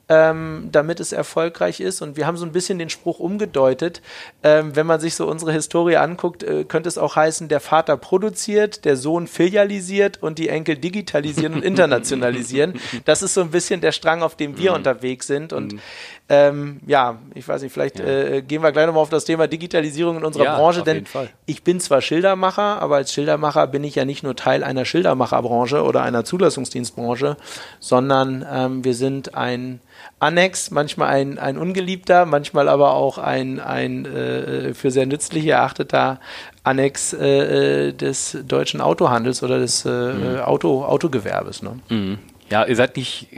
Ähm, 0.08 0.68
damit 0.70 1.00
es 1.00 1.12
erfolgreich 1.12 1.80
ist. 1.80 2.00
Und 2.00 2.16
wir 2.16 2.26
haben 2.26 2.36
so 2.36 2.44
ein 2.44 2.52
bisschen 2.52 2.78
den 2.78 2.90
Spruch 2.90 3.18
umgedeutet. 3.18 4.02
Ähm, 4.42 4.76
wenn 4.76 4.86
man 4.86 5.00
sich 5.00 5.16
so 5.16 5.26
unsere 5.26 5.52
Historie 5.52 5.96
anguckt, 5.96 6.44
äh, 6.44 6.64
könnte 6.64 6.88
es 6.88 6.96
auch 6.96 7.16
heißen, 7.16 7.48
der 7.48 7.60
Vater 7.60 7.96
produziert, 7.96 8.84
der 8.84 8.96
Sohn 8.96 9.26
filialisiert 9.26 10.22
und 10.22 10.38
die 10.38 10.48
Enkel 10.48 10.76
digitalisieren 10.76 11.54
und 11.54 11.64
internationalisieren. 11.64 12.74
Das 13.04 13.22
ist 13.22 13.34
so 13.34 13.40
ein 13.40 13.50
bisschen 13.50 13.80
der 13.80 13.92
Strang, 13.92 14.22
auf 14.22 14.36
dem 14.36 14.58
wir 14.58 14.70
mhm. 14.70 14.76
unterwegs 14.76 15.26
sind. 15.26 15.52
Und 15.52 15.74
mhm. 15.74 15.80
Ähm, 16.28 16.80
ja, 16.86 17.18
ich 17.34 17.46
weiß 17.46 17.62
nicht, 17.62 17.72
vielleicht 17.72 18.00
ja. 18.00 18.04
äh, 18.04 18.42
gehen 18.42 18.60
wir 18.60 18.72
gleich 18.72 18.86
nochmal 18.86 19.02
auf 19.02 19.10
das 19.10 19.24
Thema 19.24 19.46
Digitalisierung 19.46 20.16
in 20.16 20.24
unserer 20.24 20.44
ja, 20.44 20.56
Branche, 20.56 20.82
denn 20.82 21.04
ich 21.46 21.62
bin 21.62 21.78
zwar 21.78 22.00
Schildermacher, 22.00 22.82
aber 22.82 22.96
als 22.96 23.12
Schildermacher 23.12 23.68
bin 23.68 23.84
ich 23.84 23.94
ja 23.94 24.04
nicht 24.04 24.24
nur 24.24 24.34
Teil 24.34 24.64
einer 24.64 24.84
Schildermacherbranche 24.84 25.84
oder 25.84 26.02
einer 26.02 26.24
Zulassungsdienstbranche, 26.24 27.36
sondern 27.78 28.44
ähm, 28.52 28.84
wir 28.84 28.94
sind 28.94 29.36
ein 29.36 29.80
Annex, 30.18 30.72
manchmal 30.72 31.08
ein, 31.10 31.38
ein 31.38 31.58
ungeliebter, 31.58 32.26
manchmal 32.26 32.68
aber 32.68 32.94
auch 32.94 33.18
ein, 33.18 33.60
ein 33.60 34.04
äh, 34.06 34.74
für 34.74 34.90
sehr 34.90 35.06
nützlich 35.06 35.46
erachteter 35.46 36.18
Annex 36.64 37.12
äh, 37.12 37.92
des 37.92 38.38
deutschen 38.46 38.80
Autohandels 38.80 39.44
oder 39.44 39.60
des 39.60 39.84
äh, 39.84 39.90
mhm. 39.90 40.38
Auto, 40.40 40.84
Autogewerbes. 40.84 41.62
Ne? 41.62 41.78
Mhm. 41.88 42.18
Ja, 42.50 42.64
ihr 42.64 42.74
seid 42.74 42.96
nicht, 42.96 43.28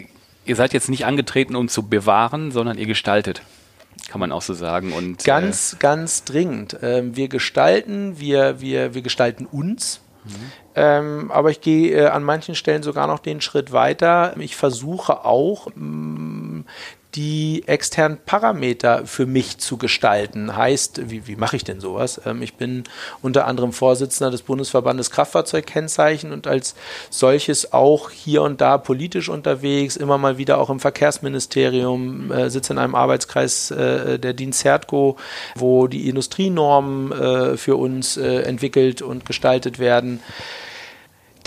ihr 0.49 0.57
seid 0.57 0.73
jetzt 0.73 0.89
nicht 0.89 1.07
angetreten, 1.07 1.57
um 1.57 1.69
zu 1.69 1.89
bewahren, 1.89 2.51
sondern 2.51 2.79
ihr 2.79 2.87
gestaltet 2.87 3.43
kann 4.07 4.21
man 4.21 4.33
auch 4.33 4.43
so 4.43 4.55
sagen. 4.55 4.93
Und, 4.93 5.25
ganz, 5.25 5.75
äh, 5.75 5.77
ganz 5.79 6.25
dringend. 6.25 6.79
Ähm, 6.83 7.17
wir 7.17 7.29
gestalten, 7.29 8.19
wir, 8.19 8.61
wir, 8.61 8.95
wir 8.95 9.03
gestalten 9.03 9.45
uns. 9.45 10.01
Mhm. 10.25 10.53
Ähm, 10.75 11.31
aber 11.31 11.51
ich 11.51 11.61
gehe 11.61 11.97
äh, 11.97 12.07
an 12.07 12.23
manchen 12.23 12.55
Stellen 12.55 12.83
sogar 12.83 13.07
noch 13.07 13.19
den 13.19 13.41
Schritt 13.41 13.73
weiter. 13.73 14.35
Ich 14.39 14.57
versuche 14.57 15.25
auch, 15.25 15.69
mh, 15.75 15.85
mm, 15.85 16.65
die 17.19 17.65
externen 17.67 18.17
Parameter 18.25 19.05
für 19.05 19.27
mich 19.27 19.59
zu 19.59 19.77
gestalten. 19.77 20.57
Heißt, 20.57 21.11
wie, 21.11 21.27
wie 21.27 21.35
mache 21.35 21.57
ich 21.57 21.65
denn 21.65 21.81
sowas? 21.81 22.21
Ähm, 22.25 22.43
ich 22.43 22.55
bin 22.55 22.85
unter 23.23 23.49
anderem 23.49 23.73
Vorsitzender 23.73 24.31
des 24.31 24.43
Bundesverbandes 24.43 25.11
Kraftfahrzeugkennzeichen 25.11 26.33
und 26.33 26.47
als 26.47 26.77
solches 27.11 27.73
auch 27.73 28.11
hier 28.11 28.43
und 28.43 28.61
da 28.61 28.79
politisch 28.79 29.29
unterwegs, 29.31 29.97
immer 29.97 30.17
mal 30.17 30.39
wieder 30.39 30.59
auch 30.59 30.71
im 30.71 30.79
Verkehrsministerium, 30.79 32.31
äh, 32.31 32.51
sitze 32.51 32.75
in 32.75 32.79
einem 32.79 32.95
Arbeitskreis 32.95 33.73
äh, 33.73 34.21
der 34.21 34.33
Dienst 34.33 34.61
Zertco, 34.61 35.17
wo 35.57 35.89
die 35.89 36.09
Industrienormen 36.09 37.11
äh, 37.11 37.57
für 37.57 37.75
uns 37.75 38.17
äh, 38.17 38.43
entwickelt 38.43 39.03
und 39.03 39.25
gestaltet 39.25 39.81
werden 39.81 40.21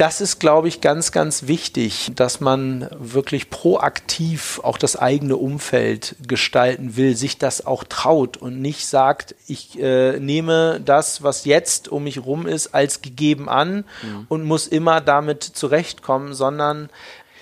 das 0.02 0.20
ist, 0.20 0.40
glaube 0.40 0.68
ich, 0.68 0.82
ganz, 0.82 1.12
ganz 1.12 1.46
wichtig, 1.46 2.12
dass 2.16 2.40
man 2.40 2.90
wirklich 2.98 3.52
proaktiv 3.52 4.60
auch 4.64 4.80
das 4.80 4.96
eigene 4.96 5.38
Umfeld 5.38 6.16
gestalten 6.28 6.98
will, 6.98 7.16
sich 7.16 7.38
das 7.38 7.68
auch 7.68 7.84
traut 7.84 8.36
und 8.36 8.60
nicht 8.60 8.88
sagt, 8.88 9.36
ich 9.46 9.80
äh, 9.80 10.20
nehme 10.20 10.82
das, 10.84 11.22
was 11.22 11.46
jetzt 11.46 11.88
um 11.88 12.06
mich 12.06 12.26
rum 12.26 12.48
ist, 12.48 12.74
als 12.74 13.04
gegeben 13.04 13.48
an 13.48 13.86
mhm. 14.02 14.26
und 14.28 14.44
muss 14.44 14.66
immer 14.66 15.02
damit 15.02 15.44
zurechtkommen, 15.44 16.34
sondern 16.34 16.90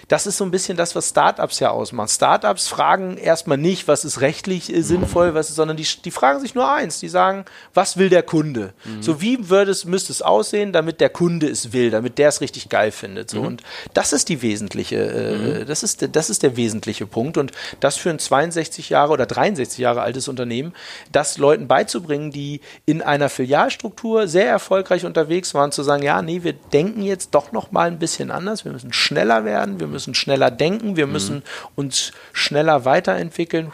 das 0.10 0.26
ist 0.26 0.38
so 0.38 0.44
ein 0.44 0.52
bisschen 0.52 0.76
das, 0.76 0.96
was 0.96 1.10
Startups 1.10 1.60
ja 1.60 1.70
ausmacht. 1.70 2.10
Startups 2.10 2.68
fragen 2.68 3.16
erstmal 3.16 3.60
nicht, 3.60 3.88
was 3.88 4.04
ist 4.04 4.22
rechtlich 4.22 4.74
äh, 4.74 4.82
sinnvoll, 4.82 5.36
was 5.36 5.50
ist, 5.50 5.56
sondern 5.56 5.78
die, 5.78 5.88
die 6.04 6.12
fragen 6.12 6.40
sich 6.40 6.56
nur 6.56 6.70
eins. 6.70 7.00
Die 7.00 7.08
sagen, 7.08 7.46
was 7.76 7.96
will 7.96 8.10
der 8.10 8.24
Kunde? 8.24 8.74
Mhm. 8.86 9.04
So 9.04 9.22
wie 9.22 9.50
würde 9.50 9.70
es, 9.70 9.86
müsste 9.86 10.12
es 10.12 10.24
aussehen, 10.24 10.74
damit 10.74 11.00
der 11.00 11.10
Kunde 11.10 11.48
es 11.48 11.74
will, 11.74 11.92
damit 11.92 12.18
der 12.18 12.30
es 12.30 12.42
richtig 12.42 12.70
geil 12.70 12.92
findet. 12.92 13.30
So. 13.30 13.42
Mhm. 13.42 13.48
Und 13.48 13.64
das 13.94 14.12
ist 14.12 14.30
die 14.30 14.42
wesentliche, 14.42 14.98
äh, 14.98 15.60
mhm. 15.62 15.66
das 15.68 15.84
ist, 15.84 16.16
das 16.16 16.32
ist 16.32 16.42
der 16.42 16.58
wesentliche 16.58 17.06
Punkt. 17.06 17.38
Und 17.38 17.52
das 17.80 17.96
für 17.96 18.10
ein 18.10 18.18
62 18.18 18.90
Jahre 18.90 19.14
oder 19.14 19.28
63 19.28 19.78
Jahre 19.78 20.02
altes 20.02 20.28
Unternehmen, 20.28 20.74
das 21.12 21.38
Leuten 21.38 21.68
beizubringen, 21.68 22.32
die 22.32 22.62
in 22.88 23.04
einer 23.04 23.30
Filialstruktur 23.30 24.28
sehr 24.28 24.48
erfolgreich 24.48 25.06
unterwegs 25.06 25.54
waren, 25.54 25.72
zu 25.72 25.84
sagen, 25.84 26.02
ja, 26.02 26.24
nee, 26.24 26.42
wir 26.42 26.54
denken 26.54 27.04
jetzt 27.04 27.36
doch 27.36 27.52
noch 27.52 27.72
mal 27.72 27.88
ein 27.88 28.00
bisschen 28.00 28.32
anders, 28.32 28.66
wir 28.66 28.72
müssen 28.72 28.92
schneller 28.92 29.46
werden, 29.46 29.80
wir 29.80 29.86
müssen 29.86 29.99
müssen 30.00 30.16
schneller 30.16 30.50
denken, 30.50 30.96
wir 30.96 31.08
mhm. 31.08 31.14
müssen 31.14 31.44
uns 31.76 32.14
schneller 32.32 32.86
weiterentwickeln. 32.86 33.72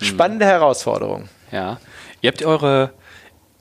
Spannende 0.00 0.44
mhm. 0.44 0.50
Herausforderung. 0.50 1.28
Ja. 1.50 1.78
Ihr 2.20 2.30
habt 2.30 2.44
eure, 2.44 2.92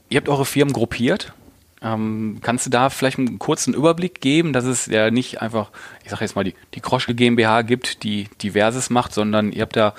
ihr 0.10 0.18
habt 0.18 0.30
eure 0.30 0.46
Firmen 0.46 0.74
gruppiert 0.74 1.34
Ähm, 1.82 2.40
kannst 2.42 2.66
du 2.66 2.70
da 2.70 2.90
vielleicht 2.90 3.18
einen 3.20 3.40
kurzen 3.40 3.74
Überblick 3.74 4.22
geben, 4.22 4.54
dass 4.54 4.66
es 4.66 4.86
ja 4.86 5.12
nicht 5.12 5.42
einfach, 5.42 5.72
ich 6.04 6.12
sage 6.12 6.24
jetzt 6.24 6.36
mal, 6.36 6.44
die, 6.44 6.56
die 6.74 6.82
Kroschke 6.82 7.16
GmbH 7.16 7.64
gibt, 7.64 8.04
die 8.04 8.28
diverses 8.42 8.90
macht, 8.90 9.14
sondern 9.14 9.52
ihr 9.52 9.62
habt 9.62 9.76
da 9.76 9.94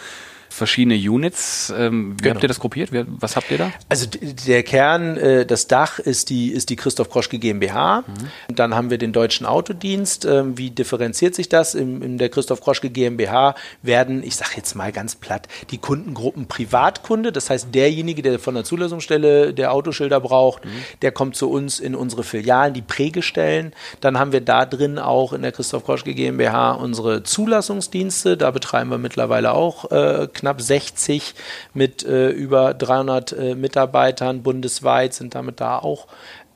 verschiedene 0.57 0.97
Units. 0.97 1.73
Ähm, 1.77 2.14
wie 2.19 2.23
genau. 2.23 2.35
habt 2.35 2.45
ihr 2.45 2.49
das 2.49 2.59
gruppiert? 2.59 2.90
Was 2.92 3.37
habt 3.37 3.51
ihr 3.51 3.59
da? 3.59 3.73
Also 3.88 4.07
der 4.47 4.62
Kern, 4.62 5.16
äh, 5.16 5.47
das 5.47 5.69
Dach 5.69 5.99
ist 5.99 6.31
die, 6.31 6.49
ist 6.49 6.71
die 6.71 6.77
Christoph 6.77 7.11
Kroschke 7.11 7.38
GmbH. 7.38 8.01
Mhm. 8.07 8.55
Dann 8.55 8.75
haben 8.75 8.90
wir 8.90 8.99
den 8.99 9.12
Deutschen 9.12 9.47
Autodienst. 9.47 10.25
Ähm, 10.25 10.59
wie 10.59 10.71
differenziert 10.71 11.35
sich 11.35 11.49
das? 11.49 11.75
In, 11.75 12.03
in 12.03 12.19
der 12.19 12.29
Christoph 12.29 12.61
Kroschke 12.61 12.90
GmbH 12.90 13.55
werden, 13.83 14.23
ich 14.23 14.37
sage 14.37 14.53
jetzt 14.57 14.75
mal 14.75 14.90
ganz 14.92 15.14
platt, 15.14 15.47
die 15.71 15.79
Kundengruppen 15.79 16.47
Privatkunde. 16.47 17.33
Das 17.33 17.51
heißt, 17.51 17.75
derjenige, 17.75 18.23
der 18.23 18.38
von 18.38 18.55
der 18.55 18.64
Zulassungsstelle 18.64 19.53
der 19.53 19.73
Autoschilder 19.73 20.21
braucht, 20.21 20.64
mhm. 20.64 20.71
der 21.03 21.12
kommt 21.12 21.37
zu 21.37 21.51
uns 21.51 21.79
in 21.79 21.95
unsere 21.95 22.25
Filialen, 22.25 22.73
die 22.73 22.83
Prägestellen. 22.83 23.73
Dann 24.01 24.19
haben 24.19 24.33
wir 24.33 24.40
da 24.40 24.64
drin 24.64 24.99
auch 24.99 25.33
in 25.33 25.42
der 25.42 25.53
Christoph 25.53 25.85
Kroschke 25.85 26.14
GmbH 26.14 26.73
unsere 26.73 27.23
Zulassungsdienste. 27.23 28.37
Da 28.37 28.51
betreiben 28.51 28.90
wir 28.90 28.99
mittlerweile 28.99 29.53
auch 29.53 29.90
äh, 29.90 30.29
knapp 30.33 30.45
knapp 30.46 30.61
60 30.61 31.35
mit 31.74 32.04
äh, 32.04 32.28
über 32.28 32.72
300 32.72 33.32
äh, 33.32 33.54
Mitarbeitern 33.56 34.44
bundesweit, 34.44 35.12
sind 35.12 35.35
damit 35.35 35.61
da 35.61 35.80
auch 35.80 36.06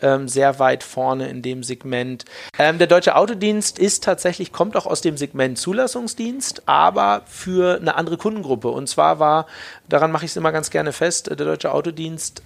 ähm, 0.00 0.29
sehr 0.29 0.61
weit 0.61 0.85
vorne 0.85 1.29
in 1.29 1.42
dem 1.42 1.64
Segment. 1.64 2.24
Ähm, 2.57 2.79
der 2.79 2.87
Deutsche 2.87 3.16
Autodienst 3.16 3.81
ist 3.81 4.05
tatsächlich, 4.05 4.53
kommt 4.53 4.76
auch 4.76 4.87
aus 4.87 5.00
dem 5.00 5.16
Segment 5.16 5.59
Zulassungsdienst, 5.59 6.62
aber 6.68 7.22
für 7.26 7.81
eine 7.81 7.96
andere 7.96 8.16
Kundengruppe. 8.16 8.68
Und 8.68 8.88
zwar 8.88 9.18
war, 9.18 9.46
daran 9.88 10.12
mache 10.12 10.24
ich 10.24 10.31
es 10.31 10.37
immer 10.37 10.53
ganz 10.53 10.70
gerne 10.70 10.92
fest, 10.92 11.26
der 11.26 11.35
Deutsche 11.37 11.72
Autodienst 11.72 12.42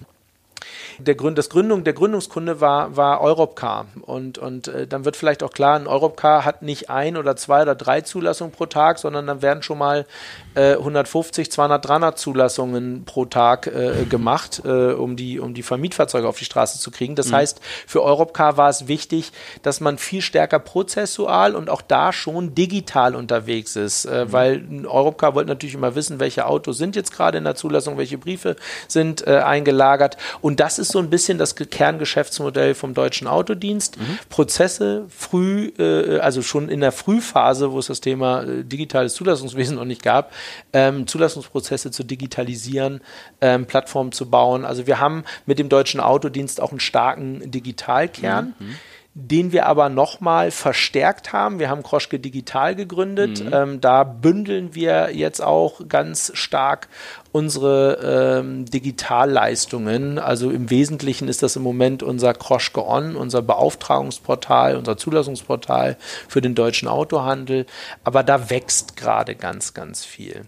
der 0.98 1.14
Gründ, 1.14 1.38
das 1.38 1.48
Gründung, 1.48 1.84
der 1.84 1.92
Gründungskunde 1.92 2.60
war, 2.60 2.96
war 2.96 3.20
Europcar. 3.20 3.86
Und, 4.02 4.38
und 4.38 4.68
äh, 4.68 4.86
dann 4.86 5.04
wird 5.04 5.16
vielleicht 5.16 5.42
auch 5.42 5.50
klar, 5.50 5.76
ein 5.76 5.86
Europcar 5.86 6.44
hat 6.44 6.62
nicht 6.62 6.90
ein 6.90 7.16
oder 7.16 7.36
zwei 7.36 7.62
oder 7.62 7.74
drei 7.74 8.00
Zulassungen 8.00 8.52
pro 8.52 8.66
Tag, 8.66 8.98
sondern 8.98 9.26
dann 9.26 9.42
werden 9.42 9.62
schon 9.62 9.78
mal 9.78 10.06
äh, 10.54 10.74
150, 10.74 11.50
200, 11.50 11.84
300 11.86 12.18
Zulassungen 12.18 13.04
pro 13.04 13.24
Tag 13.24 13.66
äh, 13.66 14.04
gemacht, 14.04 14.62
äh, 14.64 14.92
um, 14.92 15.16
die, 15.16 15.40
um 15.40 15.54
die 15.54 15.62
Vermietfahrzeuge 15.62 16.28
auf 16.28 16.38
die 16.38 16.44
Straße 16.44 16.78
zu 16.78 16.90
kriegen. 16.90 17.14
Das 17.14 17.28
mhm. 17.28 17.36
heißt, 17.36 17.60
für 17.86 18.02
Europcar 18.02 18.56
war 18.56 18.68
es 18.68 18.88
wichtig, 18.88 19.32
dass 19.62 19.80
man 19.80 19.98
viel 19.98 20.22
stärker 20.22 20.58
prozessual 20.58 21.54
und 21.54 21.70
auch 21.70 21.82
da 21.82 22.12
schon 22.12 22.54
digital 22.54 23.14
unterwegs 23.14 23.76
ist, 23.76 24.04
äh, 24.04 24.24
mhm. 24.24 24.32
weil 24.32 24.86
Europcar 24.86 25.34
wollte 25.34 25.48
natürlich 25.48 25.74
immer 25.74 25.94
wissen, 25.94 26.20
welche 26.20 26.46
Autos 26.46 26.78
sind 26.78 26.96
jetzt 26.96 27.12
gerade 27.12 27.38
in 27.38 27.44
der 27.44 27.54
Zulassung, 27.54 27.98
welche 27.98 28.18
Briefe 28.18 28.56
sind 28.88 29.26
äh, 29.26 29.38
eingelagert. 29.38 30.16
Und 30.44 30.60
das 30.60 30.78
ist 30.78 30.92
so 30.92 30.98
ein 30.98 31.08
bisschen 31.08 31.38
das 31.38 31.56
Kerngeschäftsmodell 31.56 32.74
vom 32.74 32.92
deutschen 32.92 33.26
Autodienst. 33.26 33.98
Mhm. 33.98 34.18
Prozesse 34.28 35.06
früh, 35.08 35.72
äh, 35.78 36.18
also 36.18 36.42
schon 36.42 36.68
in 36.68 36.80
der 36.80 36.92
Frühphase, 36.92 37.72
wo 37.72 37.78
es 37.78 37.86
das 37.86 38.02
Thema 38.02 38.42
äh, 38.42 38.62
digitales 38.62 39.14
Zulassungswesen 39.14 39.76
noch 39.76 39.86
nicht 39.86 40.02
gab, 40.02 40.34
ähm, 40.74 41.06
Zulassungsprozesse 41.06 41.90
zu 41.92 42.04
digitalisieren, 42.04 43.00
ähm, 43.40 43.64
Plattformen 43.64 44.12
zu 44.12 44.28
bauen. 44.28 44.66
Also 44.66 44.86
wir 44.86 45.00
haben 45.00 45.24
mit 45.46 45.58
dem 45.58 45.70
deutschen 45.70 45.98
Autodienst 46.00 46.60
auch 46.60 46.72
einen 46.72 46.80
starken 46.80 47.50
Digitalkern. 47.50 48.52
Mhm 48.58 48.76
den 49.14 49.52
wir 49.52 49.66
aber 49.66 49.88
nochmal 49.88 50.50
verstärkt 50.50 51.32
haben. 51.32 51.60
Wir 51.60 51.70
haben 51.70 51.84
Kroschke 51.84 52.18
Digital 52.18 52.74
gegründet. 52.74 53.44
Mhm. 53.44 53.50
Ähm, 53.52 53.80
da 53.80 54.02
bündeln 54.02 54.74
wir 54.74 55.14
jetzt 55.14 55.40
auch 55.40 55.82
ganz 55.88 56.32
stark 56.34 56.88
unsere 57.30 58.40
ähm, 58.40 58.64
Digitalleistungen. 58.64 60.18
Also 60.18 60.50
im 60.50 60.68
Wesentlichen 60.68 61.28
ist 61.28 61.44
das 61.44 61.54
im 61.54 61.62
Moment 61.62 62.02
unser 62.02 62.34
Kroschke 62.34 62.84
On, 62.84 63.14
unser 63.14 63.40
Beauftragungsportal, 63.40 64.76
unser 64.76 64.96
Zulassungsportal 64.96 65.96
für 66.28 66.40
den 66.40 66.56
deutschen 66.56 66.88
Autohandel. 66.88 67.66
Aber 68.02 68.24
da 68.24 68.50
wächst 68.50 68.96
gerade 68.96 69.36
ganz, 69.36 69.74
ganz 69.74 70.04
viel. 70.04 70.46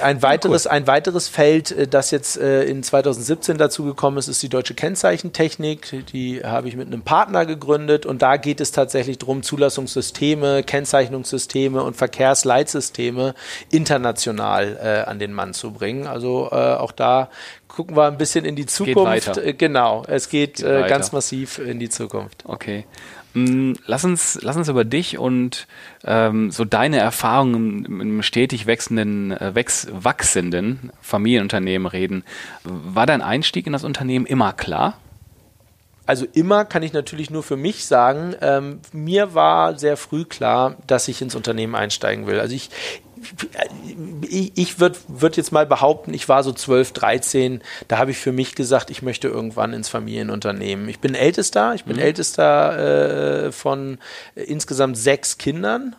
Ein 0.00 0.22
weiteres, 0.22 0.66
ein 0.66 0.86
weiteres 0.86 1.28
Feld, 1.28 1.72
äh, 1.72 1.88
das 1.88 2.10
jetzt 2.10 2.38
äh, 2.38 2.64
in 2.64 2.82
2017 2.82 3.58
dazugekommen 3.58 4.18
ist, 4.18 4.28
ist 4.28 4.42
die 4.42 4.48
deutsche 4.48 4.74
Kennzeichentechnik. 4.74 6.06
Die 6.12 6.44
habe 6.44 6.68
ich 6.68 6.76
mit 6.76 6.86
einem 6.86 7.02
Partner 7.02 7.46
gegründet 7.46 8.06
und 8.06 8.22
da 8.22 8.36
geht 8.36 8.60
es 8.60 8.72
tatsächlich 8.72 9.18
darum, 9.18 9.42
Zulassungssysteme, 9.42 10.62
Kennzeichnungssysteme 10.62 11.82
und 11.82 11.96
Verkehrsleitsysteme 11.96 13.34
international 13.70 14.78
äh, 14.82 15.10
an 15.10 15.18
den 15.18 15.32
Mann 15.32 15.54
zu 15.54 15.72
bringen. 15.72 16.06
Also 16.06 16.48
äh, 16.52 16.54
auch 16.54 16.92
da 16.92 17.28
gucken 17.68 17.96
wir 17.96 18.04
ein 18.04 18.18
bisschen 18.18 18.44
in 18.44 18.54
die 18.54 18.66
Zukunft. 18.66 19.34
Geht 19.34 19.58
genau, 19.58 20.04
es 20.06 20.28
geht, 20.28 20.56
geht 20.56 20.66
äh, 20.66 20.86
ganz 20.88 21.12
massiv 21.12 21.58
in 21.58 21.78
die 21.78 21.88
Zukunft. 21.88 22.44
Okay. 22.46 22.84
Mm, 23.34 23.72
lass 23.86 24.04
uns, 24.04 24.38
lass 24.42 24.56
uns 24.56 24.68
über 24.68 24.84
dich 24.84 25.18
und 25.18 25.66
ähm, 26.04 26.50
so 26.50 26.64
deine 26.64 26.98
Erfahrungen 26.98 27.84
im, 27.84 28.00
im 28.00 28.22
stetig 28.22 28.66
wechselnden, 28.66 29.32
äh, 29.32 29.54
wächs, 29.54 29.88
wachsenden 29.90 30.92
Familienunternehmen 31.00 31.86
reden. 31.86 32.24
War 32.64 33.06
dein 33.06 33.22
Einstieg 33.22 33.66
in 33.66 33.72
das 33.72 33.84
Unternehmen 33.84 34.26
immer 34.26 34.52
klar? 34.52 34.98
Also 36.04 36.26
immer 36.32 36.64
kann 36.64 36.82
ich 36.82 36.92
natürlich 36.92 37.30
nur 37.30 37.44
für 37.44 37.56
mich 37.56 37.86
sagen, 37.86 38.34
ähm, 38.40 38.80
mir 38.92 39.34
war 39.34 39.78
sehr 39.78 39.96
früh 39.96 40.24
klar, 40.24 40.76
dass 40.86 41.06
ich 41.06 41.22
ins 41.22 41.36
Unternehmen 41.36 41.76
einsteigen 41.76 42.26
will. 42.26 42.40
Also 42.40 42.56
ich, 42.56 42.70
ich, 44.28 44.52
ich 44.54 44.80
würde 44.80 44.98
würd 45.08 45.36
jetzt 45.36 45.52
mal 45.52 45.66
behaupten, 45.66 46.14
ich 46.14 46.28
war 46.28 46.42
so 46.42 46.52
12, 46.52 46.92
13, 46.92 47.62
da 47.88 47.98
habe 47.98 48.10
ich 48.10 48.18
für 48.18 48.32
mich 48.32 48.54
gesagt, 48.54 48.90
ich 48.90 49.02
möchte 49.02 49.28
irgendwann 49.28 49.72
ins 49.72 49.88
Familienunternehmen. 49.88 50.88
Ich 50.88 51.00
bin 51.00 51.14
ältester, 51.14 51.74
ich 51.74 51.84
bin 51.84 51.96
mhm. 51.96 52.02
ältester 52.02 53.46
äh, 53.46 53.52
von 53.52 53.98
äh, 54.34 54.42
insgesamt 54.42 54.96
sechs 54.96 55.38
Kindern 55.38 55.96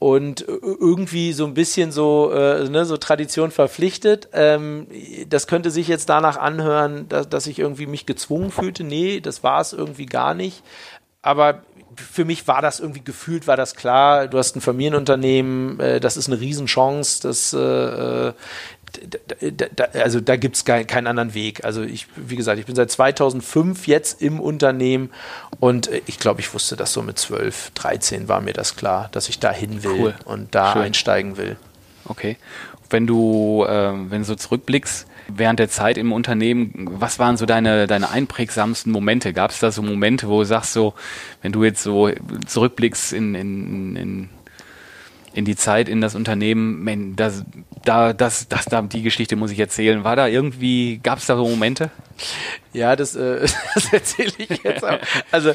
und 0.00 0.46
irgendwie 0.48 1.34
so 1.34 1.44
ein 1.44 1.52
bisschen 1.52 1.92
so, 1.92 2.32
äh, 2.32 2.68
ne, 2.70 2.86
so 2.86 2.96
Tradition 2.96 3.50
verpflichtet. 3.50 4.30
Ähm, 4.32 4.86
das 5.28 5.46
könnte 5.46 5.70
sich 5.70 5.88
jetzt 5.88 6.08
danach 6.08 6.38
anhören, 6.38 7.06
dass, 7.10 7.28
dass 7.28 7.46
ich 7.46 7.58
irgendwie 7.58 7.86
mich 7.86 8.06
gezwungen 8.06 8.50
fühlte. 8.50 8.82
Nee, 8.82 9.20
das 9.20 9.42
war 9.42 9.60
es 9.60 9.74
irgendwie 9.74 10.06
gar 10.06 10.32
nicht. 10.32 10.62
Aber 11.20 11.62
für 11.96 12.24
mich 12.24 12.46
war 12.46 12.62
das 12.62 12.80
irgendwie 12.80 13.02
gefühlt, 13.02 13.46
war 13.46 13.56
das 13.56 13.74
klar, 13.74 14.28
du 14.28 14.38
hast 14.38 14.56
ein 14.56 14.60
Familienunternehmen, 14.60 15.80
äh, 15.80 16.00
das 16.00 16.16
ist 16.16 16.28
eine 16.28 16.40
Riesenchance, 16.40 17.22
das, 17.22 17.52
äh, 17.52 17.58
äh 18.28 18.32
da, 19.52 19.66
da, 19.74 19.84
also 20.00 20.20
da 20.20 20.34
gibt 20.34 20.56
es 20.56 20.64
kein, 20.64 20.84
keinen 20.86 21.06
anderen 21.06 21.32
Weg. 21.34 21.64
Also 21.64 21.82
ich, 21.82 22.08
wie 22.16 22.34
gesagt, 22.34 22.58
ich 22.58 22.66
bin 22.66 22.74
seit 22.74 22.90
2005 22.90 23.86
jetzt 23.86 24.20
im 24.20 24.40
Unternehmen 24.40 25.10
und 25.60 25.88
äh, 25.88 26.02
ich 26.06 26.18
glaube, 26.18 26.40
ich 26.40 26.52
wusste 26.52 26.76
das 26.76 26.92
so 26.92 27.02
mit 27.02 27.18
12, 27.18 27.70
13 27.74 28.28
war 28.28 28.40
mir 28.40 28.52
das 28.52 28.76
klar, 28.76 29.08
dass 29.12 29.28
ich 29.28 29.38
da 29.38 29.52
hin 29.52 29.84
will 29.84 29.90
cool. 29.92 30.14
und 30.24 30.54
da 30.54 30.72
Schön. 30.72 30.82
einsteigen 30.82 31.36
will. 31.36 31.56
Okay. 32.04 32.36
Wenn 32.88 33.06
du, 33.06 33.64
äh, 33.64 33.92
wenn 33.92 34.22
du 34.22 34.24
so 34.24 34.34
zurückblickst, 34.34 35.06
während 35.36 35.58
der 35.58 35.68
Zeit 35.68 35.98
im 35.98 36.12
Unternehmen, 36.12 36.88
was 36.98 37.18
waren 37.18 37.36
so 37.36 37.46
deine, 37.46 37.86
deine 37.86 38.10
einprägsamsten 38.10 38.92
Momente? 38.92 39.32
Gab 39.32 39.50
es 39.50 39.60
da 39.60 39.70
so 39.70 39.82
Momente, 39.82 40.28
wo 40.28 40.38
du 40.38 40.44
sagst, 40.44 40.72
so, 40.72 40.94
wenn 41.42 41.52
du 41.52 41.64
jetzt 41.64 41.82
so 41.82 42.10
zurückblickst 42.46 43.12
in, 43.12 43.34
in, 43.34 43.96
in, 43.96 44.28
in 45.32 45.44
die 45.44 45.56
Zeit, 45.56 45.88
in 45.88 46.00
das 46.00 46.14
Unternehmen, 46.14 46.82
man, 46.84 47.16
das, 47.16 47.44
da, 47.84 48.12
das, 48.12 48.48
das, 48.48 48.64
da, 48.66 48.82
die 48.82 49.02
Geschichte 49.02 49.36
muss 49.36 49.50
ich 49.50 49.58
erzählen. 49.58 50.04
War 50.04 50.16
da 50.16 50.26
irgendwie, 50.26 51.00
gab 51.02 51.18
es 51.18 51.26
da 51.26 51.36
so 51.36 51.46
Momente? 51.46 51.90
Ja, 52.72 52.96
das, 52.96 53.16
äh, 53.16 53.40
das 53.74 53.92
erzähle 53.92 54.32
ich 54.38 54.62
jetzt 54.62 54.84
auch. 54.84 54.98
Also 55.30 55.52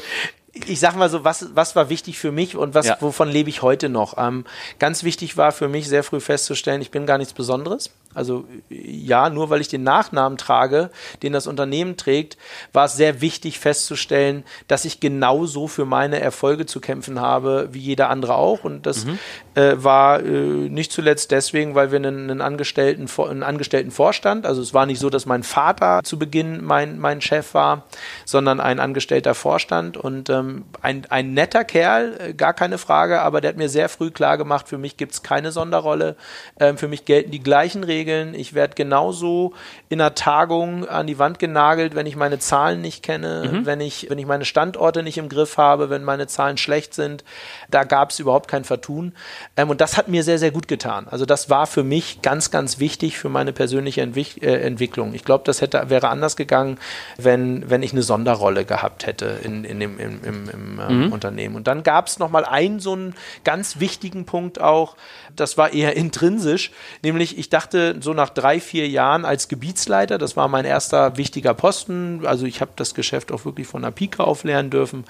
ich 0.66 0.80
sag 0.80 0.96
mal 0.96 1.10
so, 1.10 1.24
was, 1.24 1.54
was 1.54 1.76
war 1.76 1.90
wichtig 1.90 2.18
für 2.18 2.32
mich 2.32 2.56
und 2.56 2.74
was, 2.74 2.86
ja. 2.86 2.96
wovon 3.00 3.28
lebe 3.28 3.50
ich 3.50 3.62
heute 3.62 3.88
noch? 3.88 4.16
Ähm, 4.16 4.44
ganz 4.78 5.04
wichtig 5.04 5.36
war 5.36 5.52
für 5.52 5.68
mich 5.68 5.88
sehr 5.88 6.02
früh 6.02 6.20
festzustellen, 6.20 6.80
ich 6.80 6.90
bin 6.90 7.06
gar 7.06 7.18
nichts 7.18 7.34
Besonderes. 7.34 7.90
Also 8.16 8.46
ja, 8.68 9.30
nur 9.30 9.50
weil 9.50 9.60
ich 9.60 9.68
den 9.68 9.82
Nachnamen 9.82 10.38
trage, 10.38 10.90
den 11.22 11.32
das 11.32 11.46
Unternehmen 11.46 11.96
trägt, 11.96 12.38
war 12.72 12.86
es 12.86 12.96
sehr 12.96 13.20
wichtig 13.20 13.58
festzustellen, 13.58 14.44
dass 14.68 14.84
ich 14.84 15.00
genauso 15.00 15.68
für 15.68 15.84
meine 15.84 16.20
Erfolge 16.20 16.66
zu 16.66 16.80
kämpfen 16.80 17.20
habe 17.20 17.68
wie 17.72 17.78
jeder 17.78 18.08
andere 18.08 18.36
auch. 18.36 18.64
Und 18.64 18.86
das 18.86 19.04
mhm. 19.04 19.18
äh, 19.54 19.74
war 19.76 20.20
äh, 20.20 20.30
nicht 20.30 20.92
zuletzt 20.92 21.30
deswegen, 21.30 21.74
weil 21.74 21.90
wir 21.90 21.96
einen, 21.96 22.30
einen, 22.30 22.40
Angestellten, 22.40 23.06
einen 23.20 23.42
Angestellten 23.42 23.90
Vorstand, 23.90 24.46
also 24.46 24.62
es 24.62 24.72
war 24.72 24.86
nicht 24.86 24.98
so, 24.98 25.10
dass 25.10 25.26
mein 25.26 25.42
Vater 25.42 26.00
zu 26.02 26.18
Beginn 26.18 26.64
mein, 26.64 26.98
mein 26.98 27.20
Chef 27.20 27.52
war, 27.52 27.84
sondern 28.24 28.60
ein 28.60 28.80
angestellter 28.80 29.34
Vorstand 29.34 29.96
und 29.96 30.30
ähm, 30.30 30.64
ein, 30.80 31.06
ein 31.10 31.34
netter 31.34 31.64
Kerl, 31.64 32.16
äh, 32.18 32.34
gar 32.34 32.54
keine 32.54 32.78
Frage, 32.78 33.20
aber 33.20 33.40
der 33.40 33.50
hat 33.50 33.56
mir 33.56 33.68
sehr 33.68 33.88
früh 33.88 34.10
klar 34.10 34.38
gemacht, 34.38 34.68
für 34.68 34.78
mich 34.78 34.96
gibt 34.96 35.12
es 35.12 35.22
keine 35.22 35.52
Sonderrolle, 35.52 36.16
ähm, 36.58 36.78
für 36.78 36.88
mich 36.88 37.04
gelten 37.04 37.30
die 37.30 37.42
gleichen 37.42 37.84
Regeln 37.84 38.05
beschleunigen. 38.06 38.34
Ich 38.34 38.54
werde 38.54 38.74
genauso 38.74 39.52
in 39.88 40.00
einer 40.00 40.14
Tagung 40.14 40.88
an 40.88 41.06
die 41.06 41.18
Wand 41.18 41.38
genagelt, 41.38 41.94
wenn 41.94 42.06
ich 42.06 42.16
meine 42.16 42.38
Zahlen 42.38 42.80
nicht 42.80 43.02
kenne, 43.02 43.50
mhm. 43.52 43.66
wenn, 43.66 43.80
ich, 43.80 44.08
wenn 44.08 44.18
ich 44.18 44.26
meine 44.26 44.44
Standorte 44.44 45.02
nicht 45.02 45.18
im 45.18 45.28
Griff 45.28 45.58
habe, 45.58 45.90
wenn 45.90 46.04
meine 46.04 46.26
Zahlen 46.26 46.56
schlecht 46.56 46.94
sind. 46.94 47.24
Da 47.70 47.84
gab 47.84 48.10
es 48.10 48.18
überhaupt 48.18 48.48
kein 48.48 48.64
Vertun. 48.64 49.12
Ähm, 49.56 49.70
und 49.70 49.80
das 49.80 49.96
hat 49.96 50.08
mir 50.08 50.22
sehr, 50.22 50.38
sehr 50.38 50.50
gut 50.50 50.68
getan. 50.68 51.06
Also 51.10 51.26
das 51.26 51.50
war 51.50 51.66
für 51.66 51.82
mich 51.82 52.22
ganz, 52.22 52.50
ganz 52.50 52.78
wichtig 52.78 53.18
für 53.18 53.28
meine 53.28 53.52
persönliche 53.52 54.02
Entwick 54.02 54.42
äh, 54.42 54.66
Entwicklung. 54.66 55.14
Ich 55.14 55.24
glaube, 55.24 55.44
das 55.44 55.60
hätte, 55.60 55.88
wäre 55.88 56.08
anders 56.08 56.36
gegangen, 56.36 56.78
wenn, 57.16 57.68
wenn 57.68 57.82
ich 57.82 57.92
eine 57.92 58.02
Sonderrolle 58.02 58.64
gehabt 58.64 59.06
hätte 59.06 59.38
in, 59.42 59.64
in 59.64 59.80
dem, 59.80 59.98
im, 59.98 60.24
im, 60.24 60.48
im 60.48 60.80
ähm, 60.80 61.06
mhm. 61.06 61.12
Unternehmen. 61.12 61.56
Und 61.56 61.66
dann 61.66 61.82
gab 61.82 62.06
es 62.06 62.18
nochmal 62.18 62.44
einen 62.44 62.80
so 62.80 62.92
einen 62.92 63.14
ganz 63.44 63.80
wichtigen 63.80 64.26
Punkt 64.26 64.60
auch, 64.60 64.96
das 65.34 65.58
war 65.58 65.72
eher 65.72 65.96
intrinsisch, 66.06 66.72
nämlich 67.02 67.38
ich 67.38 67.50
dachte 67.50 67.85
so 68.00 68.12
nach 68.12 68.30
drei, 68.30 68.60
vier 68.60 68.88
Jahren 68.88 69.24
als 69.24 69.48
Gebietsleiter, 69.48 70.18
das 70.18 70.36
war 70.36 70.48
mein 70.48 70.64
erster 70.64 71.16
wichtiger 71.16 71.54
Posten, 71.54 72.26
also 72.26 72.46
ich 72.46 72.60
habe 72.60 72.72
das 72.76 72.94
Geschäft 72.94 73.32
auch 73.32 73.44
wirklich 73.44 73.66
von 73.66 73.82
der 73.82 73.90
Pike 73.90 74.22
auf 74.22 74.44
lernen 74.44 74.70
dürfen, 74.70 75.04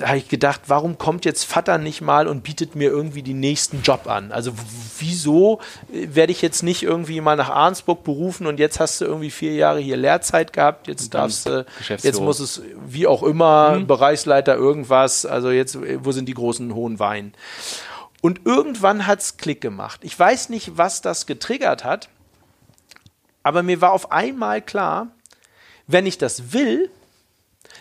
habe 0.00 0.18
ich 0.18 0.28
gedacht, 0.28 0.62
warum 0.68 0.96
kommt 0.96 1.24
jetzt 1.24 1.44
Vater 1.44 1.76
nicht 1.76 2.00
mal 2.00 2.26
und 2.26 2.42
bietet 2.42 2.74
mir 2.74 2.90
irgendwie 2.90 3.22
den 3.22 3.40
nächsten 3.40 3.82
Job 3.82 4.06
an? 4.08 4.32
Also 4.32 4.52
wieso 4.98 5.60
äh, 5.92 6.08
werde 6.14 6.32
ich 6.32 6.40
jetzt 6.40 6.62
nicht 6.62 6.82
irgendwie 6.82 7.20
mal 7.20 7.36
nach 7.36 7.50
Arnsburg 7.50 8.02
berufen 8.04 8.46
und 8.46 8.58
jetzt 8.58 8.80
hast 8.80 9.00
du 9.00 9.04
irgendwie 9.04 9.30
vier 9.30 9.54
Jahre 9.54 9.80
hier 9.80 9.96
Lehrzeit 9.96 10.52
gehabt, 10.52 10.88
jetzt 10.88 11.12
darfst 11.12 11.46
du, 11.46 11.66
jetzt 11.88 12.20
muss 12.20 12.40
es 12.40 12.62
wie 12.86 13.06
auch 13.06 13.22
immer, 13.22 13.78
mhm. 13.78 13.86
Bereichsleiter 13.86 14.54
irgendwas, 14.54 15.26
also 15.26 15.50
jetzt, 15.50 15.78
wo 16.04 16.12
sind 16.12 16.26
die 16.26 16.34
großen 16.34 16.74
hohen 16.74 16.98
Weinen? 16.98 17.34
Und 18.22 18.46
irgendwann 18.46 19.06
hat 19.06 19.20
es 19.20 19.36
Klick 19.36 19.60
gemacht. 19.60 20.00
Ich 20.02 20.18
weiß 20.18 20.48
nicht, 20.48 20.78
was 20.78 21.02
das 21.02 21.26
getriggert 21.26 21.84
hat, 21.84 22.08
aber 23.42 23.62
mir 23.62 23.80
war 23.80 23.92
auf 23.92 24.12
einmal 24.12 24.62
klar, 24.62 25.08
wenn 25.88 26.06
ich 26.06 26.16
das 26.16 26.52
will, 26.52 26.88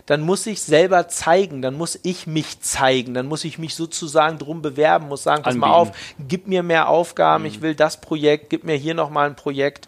dann 0.07 0.21
muss 0.21 0.47
ich 0.47 0.61
selber 0.61 1.07
zeigen, 1.07 1.61
dann 1.61 1.75
muss 1.75 1.99
ich 2.01 2.25
mich 2.25 2.59
zeigen, 2.61 3.13
dann 3.13 3.27
muss 3.27 3.43
ich 3.43 3.59
mich 3.59 3.75
sozusagen 3.75 4.39
drum 4.39 4.63
bewerben, 4.63 5.07
muss 5.07 5.23
sagen, 5.23 5.43
pass 5.43 5.53
Anbieten. 5.53 5.69
mal 5.69 5.75
auf, 5.75 5.91
gib 6.27 6.47
mir 6.47 6.63
mehr 6.63 6.89
Aufgaben, 6.89 7.43
mhm. 7.43 7.49
ich 7.49 7.61
will 7.61 7.75
das 7.75 8.01
Projekt, 8.01 8.49
gib 8.49 8.63
mir 8.63 8.75
hier 8.75 8.95
nochmal 8.95 9.29
ein 9.29 9.35
Projekt. 9.35 9.87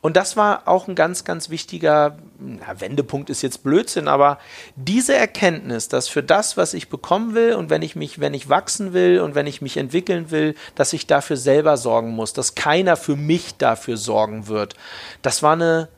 Und 0.00 0.16
das 0.16 0.36
war 0.36 0.68
auch 0.68 0.88
ein 0.88 0.94
ganz, 0.94 1.24
ganz 1.24 1.50
wichtiger 1.50 2.18
na, 2.38 2.80
Wendepunkt 2.80 3.30
ist 3.30 3.42
jetzt 3.42 3.62
Blödsinn, 3.62 4.08
aber 4.08 4.38
diese 4.76 5.14
Erkenntnis, 5.14 5.88
dass 5.88 6.08
für 6.08 6.22
das, 6.22 6.56
was 6.56 6.74
ich 6.74 6.88
bekommen 6.88 7.34
will 7.34 7.54
und 7.54 7.70
wenn 7.70 7.82
ich 7.82 7.96
mich, 7.96 8.20
wenn 8.20 8.34
ich 8.34 8.48
wachsen 8.48 8.92
will 8.92 9.20
und 9.20 9.34
wenn 9.34 9.46
ich 9.46 9.62
mich 9.62 9.76
entwickeln 9.76 10.30
will, 10.30 10.54
dass 10.74 10.92
ich 10.92 11.06
dafür 11.06 11.36
selber 11.36 11.76
sorgen 11.76 12.10
muss, 12.10 12.32
dass 12.32 12.54
keiner 12.54 12.96
für 12.96 13.16
mich 13.16 13.56
dafür 13.56 13.96
sorgen 13.96 14.48
wird, 14.48 14.74
das 15.22 15.42
war 15.42 15.54
eine 15.54 15.88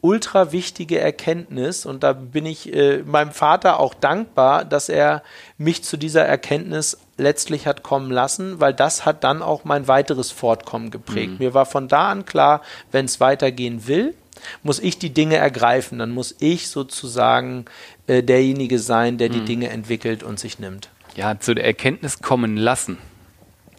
ultra 0.00 0.52
wichtige 0.52 1.00
Erkenntnis 1.00 1.84
und 1.84 2.02
da 2.02 2.12
bin 2.12 2.46
ich 2.46 2.72
äh, 2.72 3.02
meinem 3.02 3.32
Vater 3.32 3.80
auch 3.80 3.94
dankbar, 3.94 4.64
dass 4.64 4.88
er 4.88 5.22
mich 5.56 5.82
zu 5.82 5.96
dieser 5.96 6.24
Erkenntnis 6.24 6.98
letztlich 7.18 7.66
hat 7.66 7.82
kommen 7.82 8.10
lassen, 8.10 8.60
weil 8.60 8.72
das 8.72 9.04
hat 9.04 9.24
dann 9.24 9.42
auch 9.42 9.64
mein 9.64 9.88
weiteres 9.88 10.30
Fortkommen 10.30 10.90
geprägt. 10.90 11.32
Mhm. 11.32 11.38
Mir 11.38 11.54
war 11.54 11.66
von 11.66 11.88
da 11.88 12.10
an 12.10 12.24
klar, 12.24 12.62
wenn 12.90 13.04
es 13.04 13.20
weitergehen 13.20 13.86
will, 13.86 14.14
muss 14.62 14.78
ich 14.78 14.98
die 14.98 15.10
Dinge 15.10 15.36
ergreifen, 15.36 15.98
dann 15.98 16.10
muss 16.10 16.34
ich 16.38 16.68
sozusagen 16.68 17.66
äh, 18.06 18.22
derjenige 18.22 18.78
sein, 18.78 19.18
der 19.18 19.28
die 19.28 19.40
mhm. 19.40 19.46
Dinge 19.46 19.68
entwickelt 19.70 20.22
und 20.22 20.38
sich 20.38 20.58
nimmt. 20.58 20.88
Ja, 21.16 21.38
zu 21.38 21.54
der 21.54 21.64
Erkenntnis 21.64 22.22
kommen 22.22 22.56
lassen. 22.56 22.98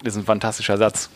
Das 0.04 0.14
ist 0.14 0.22
ein 0.22 0.26
fantastischer 0.26 0.78
Satz. 0.78 1.10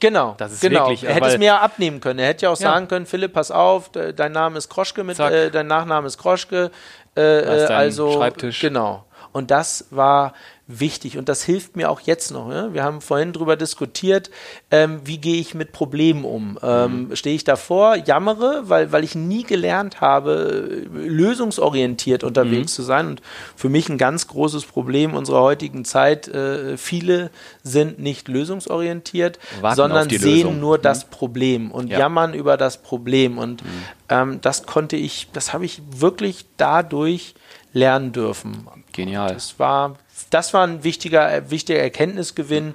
Genau, 0.00 0.34
das 0.38 0.52
ist 0.52 0.60
genau. 0.60 0.88
Wirklich, 0.88 1.04
er 1.04 1.14
hätte 1.14 1.26
es 1.26 1.38
mir 1.38 1.46
ja 1.46 1.60
abnehmen 1.60 2.00
können. 2.00 2.18
Er 2.18 2.28
hätte 2.28 2.46
ja 2.46 2.50
auch 2.50 2.58
ja. 2.58 2.70
sagen 2.72 2.88
können, 2.88 3.06
Philipp, 3.06 3.32
pass 3.32 3.50
auf, 3.50 3.90
dein 3.90 4.32
Name 4.32 4.58
ist 4.58 4.68
Kroschke, 4.68 5.04
mit, 5.04 5.18
äh, 5.18 5.50
dein 5.50 5.66
Nachname 5.66 6.06
ist 6.06 6.18
Kroschke. 6.18 6.70
Äh, 7.16 7.20
also 7.20 8.12
Schreibtisch. 8.12 8.60
Genau. 8.60 9.04
Und 9.32 9.50
das 9.50 9.86
war 9.90 10.34
wichtig 10.68 11.16
und 11.16 11.28
das 11.28 11.44
hilft 11.44 11.76
mir 11.76 11.90
auch 11.90 12.00
jetzt 12.00 12.32
noch. 12.32 12.50
Ja? 12.50 12.74
Wir 12.74 12.82
haben 12.82 13.00
vorhin 13.00 13.32
darüber 13.32 13.56
diskutiert, 13.56 14.30
ähm, 14.72 15.00
wie 15.04 15.18
gehe 15.18 15.40
ich 15.40 15.54
mit 15.54 15.70
Problemen 15.70 16.24
um? 16.24 16.58
Ähm, 16.60 17.08
mhm. 17.08 17.16
Stehe 17.16 17.36
ich 17.36 17.44
davor, 17.44 17.96
jammere, 17.96 18.62
weil, 18.64 18.90
weil 18.90 19.04
ich 19.04 19.14
nie 19.14 19.44
gelernt 19.44 20.00
habe, 20.00 20.86
lösungsorientiert 20.92 22.24
unterwegs 22.24 22.72
mhm. 22.72 22.74
zu 22.74 22.82
sein. 22.82 23.06
Und 23.06 23.22
für 23.54 23.68
mich 23.68 23.88
ein 23.88 23.98
ganz 23.98 24.26
großes 24.26 24.64
Problem 24.64 25.14
unserer 25.14 25.42
heutigen 25.42 25.84
Zeit, 25.84 26.26
äh, 26.26 26.76
viele 26.76 27.30
sind 27.62 28.00
nicht 28.00 28.26
lösungsorientiert, 28.26 29.38
Warten 29.60 29.76
sondern 29.76 30.10
sehen 30.10 30.20
Lösung. 30.20 30.60
nur 30.60 30.78
mhm. 30.78 30.82
das 30.82 31.04
Problem 31.04 31.70
und 31.70 31.90
ja. 31.90 32.00
jammern 32.00 32.34
über 32.34 32.56
das 32.56 32.82
Problem. 32.82 33.38
Und 33.38 33.62
mhm. 33.62 33.68
ähm, 34.08 34.40
das 34.40 34.66
konnte 34.66 34.96
ich, 34.96 35.28
das 35.32 35.52
habe 35.52 35.64
ich 35.64 35.80
wirklich 35.90 36.46
dadurch 36.56 37.36
lernen 37.72 38.10
dürfen. 38.10 38.66
Genial. 38.92 39.34
Das 39.34 39.58
war 39.58 39.96
das 40.30 40.54
war 40.54 40.66
ein 40.66 40.84
wichtiger, 40.84 41.50
wichtiger 41.50 41.80
Erkenntnisgewinn. 41.80 42.74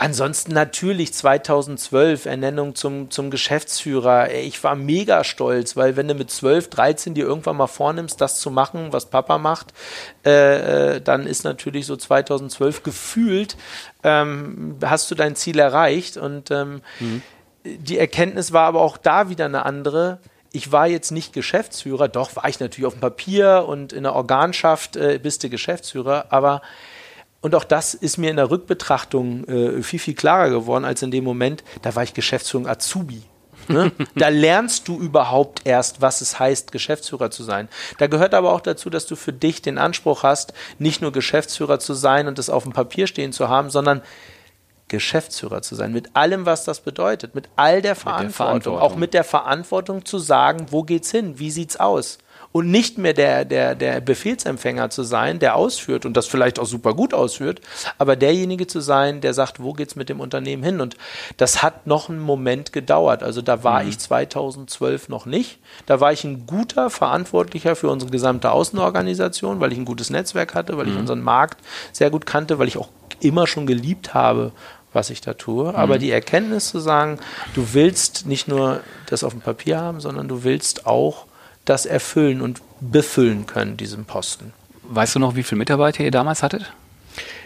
Ansonsten 0.00 0.52
natürlich 0.52 1.12
2012 1.12 2.26
Ernennung 2.26 2.76
zum, 2.76 3.10
zum 3.10 3.30
Geschäftsführer. 3.30 4.32
Ich 4.32 4.62
war 4.62 4.76
mega 4.76 5.24
stolz, 5.24 5.76
weil 5.76 5.96
wenn 5.96 6.06
du 6.06 6.14
mit 6.14 6.30
12, 6.30 6.70
13 6.70 7.14
dir 7.14 7.24
irgendwann 7.24 7.56
mal 7.56 7.66
vornimmst, 7.66 8.20
das 8.20 8.38
zu 8.38 8.52
machen, 8.52 8.92
was 8.92 9.06
Papa 9.06 9.38
macht, 9.38 9.72
äh, 10.24 10.96
äh 10.96 11.00
dann 11.00 11.26
ist 11.26 11.42
natürlich 11.42 11.86
so 11.86 11.96
2012 11.96 12.84
gefühlt, 12.84 13.56
ähm, 14.04 14.76
hast 14.84 15.10
du 15.10 15.16
dein 15.16 15.34
Ziel 15.34 15.58
erreicht. 15.58 16.16
Und 16.16 16.52
ähm, 16.52 16.82
mhm. 17.00 17.22
die 17.64 17.98
Erkenntnis 17.98 18.52
war 18.52 18.66
aber 18.68 18.82
auch 18.82 18.98
da 18.98 19.30
wieder 19.30 19.46
eine 19.46 19.66
andere 19.66 20.20
ich 20.52 20.72
war 20.72 20.86
jetzt 20.86 21.10
nicht 21.10 21.32
Geschäftsführer, 21.32 22.08
doch 22.08 22.36
war 22.36 22.48
ich 22.48 22.60
natürlich 22.60 22.86
auf 22.86 22.94
dem 22.94 23.00
Papier 23.00 23.64
und 23.68 23.92
in 23.92 24.04
der 24.04 24.14
Organschaft 24.14 24.96
äh, 24.96 25.18
bist 25.22 25.42
du 25.44 25.50
Geschäftsführer, 25.50 26.26
aber 26.30 26.62
und 27.40 27.54
auch 27.54 27.64
das 27.64 27.94
ist 27.94 28.18
mir 28.18 28.30
in 28.30 28.36
der 28.36 28.50
Rückbetrachtung 28.50 29.44
äh, 29.44 29.82
viel, 29.82 30.00
viel 30.00 30.14
klarer 30.14 30.50
geworden 30.50 30.84
als 30.84 31.02
in 31.02 31.10
dem 31.10 31.24
Moment, 31.24 31.62
da 31.82 31.94
war 31.94 32.02
ich 32.02 32.14
Geschäftsführung 32.14 32.66
Azubi. 32.66 33.22
Ne? 33.68 33.92
da 34.16 34.28
lernst 34.28 34.88
du 34.88 34.98
überhaupt 34.98 35.62
erst, 35.64 36.00
was 36.00 36.20
es 36.20 36.38
heißt, 36.38 36.72
Geschäftsführer 36.72 37.30
zu 37.30 37.44
sein. 37.44 37.68
Da 37.98 38.06
gehört 38.06 38.34
aber 38.34 38.52
auch 38.52 38.60
dazu, 38.60 38.90
dass 38.90 39.06
du 39.06 39.14
für 39.14 39.32
dich 39.32 39.62
den 39.62 39.78
Anspruch 39.78 40.22
hast, 40.22 40.52
nicht 40.78 41.00
nur 41.00 41.12
Geschäftsführer 41.12 41.78
zu 41.78 41.94
sein 41.94 42.26
und 42.26 42.38
das 42.38 42.50
auf 42.50 42.64
dem 42.64 42.72
Papier 42.72 43.06
stehen 43.06 43.32
zu 43.32 43.48
haben, 43.48 43.70
sondern 43.70 44.02
Geschäftsführer 44.88 45.62
zu 45.62 45.74
sein, 45.74 45.92
mit 45.92 46.16
allem, 46.16 46.46
was 46.46 46.64
das 46.64 46.80
bedeutet, 46.80 47.34
mit 47.34 47.48
all 47.56 47.82
der 47.82 47.94
Verantwortung, 47.94 48.28
der 48.28 48.34
Verantwortung. 48.34 48.80
auch 48.80 48.96
mit 48.96 49.14
der 49.14 49.24
Verantwortung 49.24 50.04
zu 50.04 50.18
sagen, 50.18 50.66
wo 50.70 50.82
geht's 50.82 51.10
hin, 51.10 51.38
wie 51.38 51.50
sieht's 51.50 51.78
aus? 51.78 52.18
Und 52.50 52.70
nicht 52.70 52.96
mehr 52.96 53.12
der, 53.12 53.44
der, 53.44 53.74
der 53.74 54.00
Befehlsempfänger 54.00 54.88
zu 54.88 55.02
sein, 55.02 55.38
der 55.38 55.54
ausführt 55.54 56.06
und 56.06 56.16
das 56.16 56.26
vielleicht 56.26 56.58
auch 56.58 56.66
super 56.66 56.94
gut 56.94 57.12
ausführt, 57.12 57.60
aber 57.98 58.16
derjenige 58.16 58.66
zu 58.66 58.80
sein, 58.80 59.20
der 59.20 59.34
sagt, 59.34 59.62
wo 59.62 59.74
geht's 59.74 59.96
mit 59.96 60.08
dem 60.08 60.18
Unternehmen 60.18 60.62
hin? 60.62 60.80
Und 60.80 60.96
das 61.36 61.62
hat 61.62 61.86
noch 61.86 62.08
einen 62.08 62.20
Moment 62.20 62.72
gedauert. 62.72 63.22
Also 63.22 63.42
da 63.42 63.64
war 63.64 63.82
mhm. 63.82 63.90
ich 63.90 63.98
2012 63.98 65.10
noch 65.10 65.26
nicht. 65.26 65.58
Da 65.84 66.00
war 66.00 66.10
ich 66.12 66.24
ein 66.24 66.46
guter 66.46 66.88
Verantwortlicher 66.88 67.76
für 67.76 67.90
unsere 67.90 68.10
gesamte 68.10 68.50
Außenorganisation, 68.50 69.60
weil 69.60 69.72
ich 69.72 69.78
ein 69.78 69.84
gutes 69.84 70.08
Netzwerk 70.08 70.54
hatte, 70.54 70.78
weil 70.78 70.86
mhm. 70.86 70.92
ich 70.92 70.98
unseren 70.98 71.22
Markt 71.22 71.60
sehr 71.92 72.08
gut 72.08 72.24
kannte, 72.24 72.58
weil 72.58 72.68
ich 72.68 72.78
auch 72.78 72.88
immer 73.20 73.46
schon 73.46 73.66
geliebt 73.66 74.14
habe, 74.14 74.52
was 74.92 75.10
ich 75.10 75.20
da 75.20 75.34
tue. 75.34 75.70
Mhm. 75.70 75.76
Aber 75.76 75.98
die 75.98 76.10
Erkenntnis 76.10 76.68
zu 76.68 76.78
sagen, 76.78 77.18
du 77.54 77.74
willst 77.74 78.26
nicht 78.26 78.48
nur 78.48 78.80
das 79.06 79.24
auf 79.24 79.32
dem 79.32 79.40
Papier 79.40 79.80
haben, 79.80 80.00
sondern 80.00 80.28
du 80.28 80.44
willst 80.44 80.86
auch 80.86 81.26
das 81.64 81.86
erfüllen 81.86 82.40
und 82.40 82.62
befüllen 82.80 83.46
können, 83.46 83.76
diesen 83.76 84.04
Posten. 84.04 84.52
Weißt 84.84 85.14
du 85.14 85.18
noch, 85.18 85.34
wie 85.34 85.42
viele 85.42 85.58
Mitarbeiter 85.58 86.02
ihr 86.02 86.10
damals 86.10 86.42
hattet? 86.42 86.72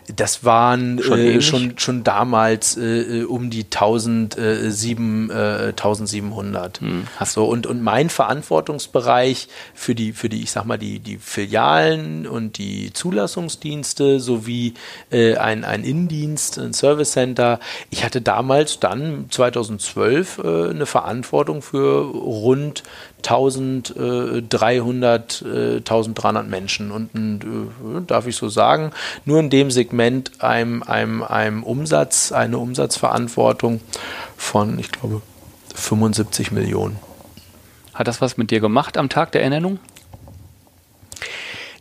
Das 0.09 0.45
waren 0.45 1.01
schon, 1.01 1.19
äh, 1.19 1.41
schon, 1.41 1.79
schon, 1.79 2.03
damals 2.03 2.77
äh, 2.77 3.21
äh 3.21 3.25
um 3.25 3.51
die 3.51 3.65
1007, 3.65 5.31
äh, 5.31 5.35
1700. 5.69 6.81
Hm. 6.81 7.07
So, 7.25 7.45
und, 7.45 7.67
und 7.67 7.83
mein 7.83 8.11
Verantwortungsbereich 8.11 9.49
für 9.75 9.95
die, 9.95 10.13
für 10.13 10.29
die, 10.29 10.43
ich 10.43 10.51
sag 10.51 10.65
mal, 10.65 10.77
die, 10.77 10.99
die 10.99 11.19
Filialen 11.19 12.27
und 12.27 12.59
die 12.59 12.93
Zulassungsdienste 12.93 14.19
sowie 14.19 14.75
äh, 15.11 15.37
ein, 15.37 15.65
ein 15.65 15.85
Innendienst, 15.85 16.59
ein 16.59 16.73
Service 16.73 17.13
Center. 17.13 17.61
Ich 17.91 18.05
hatte 18.05 18.21
damals 18.21 18.81
dann 18.81 19.27
2012 19.31 20.39
äh, 20.39 20.71
eine 20.71 20.87
Verantwortung 20.87 21.63
für 21.63 22.11
rund 22.11 22.83
1300, 23.25 25.45
1300 25.45 26.49
Menschen 26.49 26.91
und 26.91 27.15
äh, 27.15 28.01
darf 28.05 28.27
ich 28.27 28.35
so 28.35 28.49
sagen, 28.49 28.91
nur 29.25 29.39
in 29.39 29.49
dem 29.49 29.71
Segment 29.71 29.92
einem, 29.93 30.83
einem, 30.83 31.23
einem 31.23 31.63
Umsatz, 31.63 32.33
eine 32.33 32.59
Umsatzverantwortung 32.59 33.81
von, 34.37 34.79
ich 34.79 34.91
glaube, 34.91 35.23
75 35.75 36.53
Millionen. 36.53 36.99
Hat 37.95 38.09
das 38.09 38.21
was 38.21 38.37
mit 38.37 38.51
dir 38.51 38.61
gemacht 38.61 38.97
am 38.97 39.09
Tag 39.09 39.33
der 39.33 39.43
Ernennung? 39.43 39.79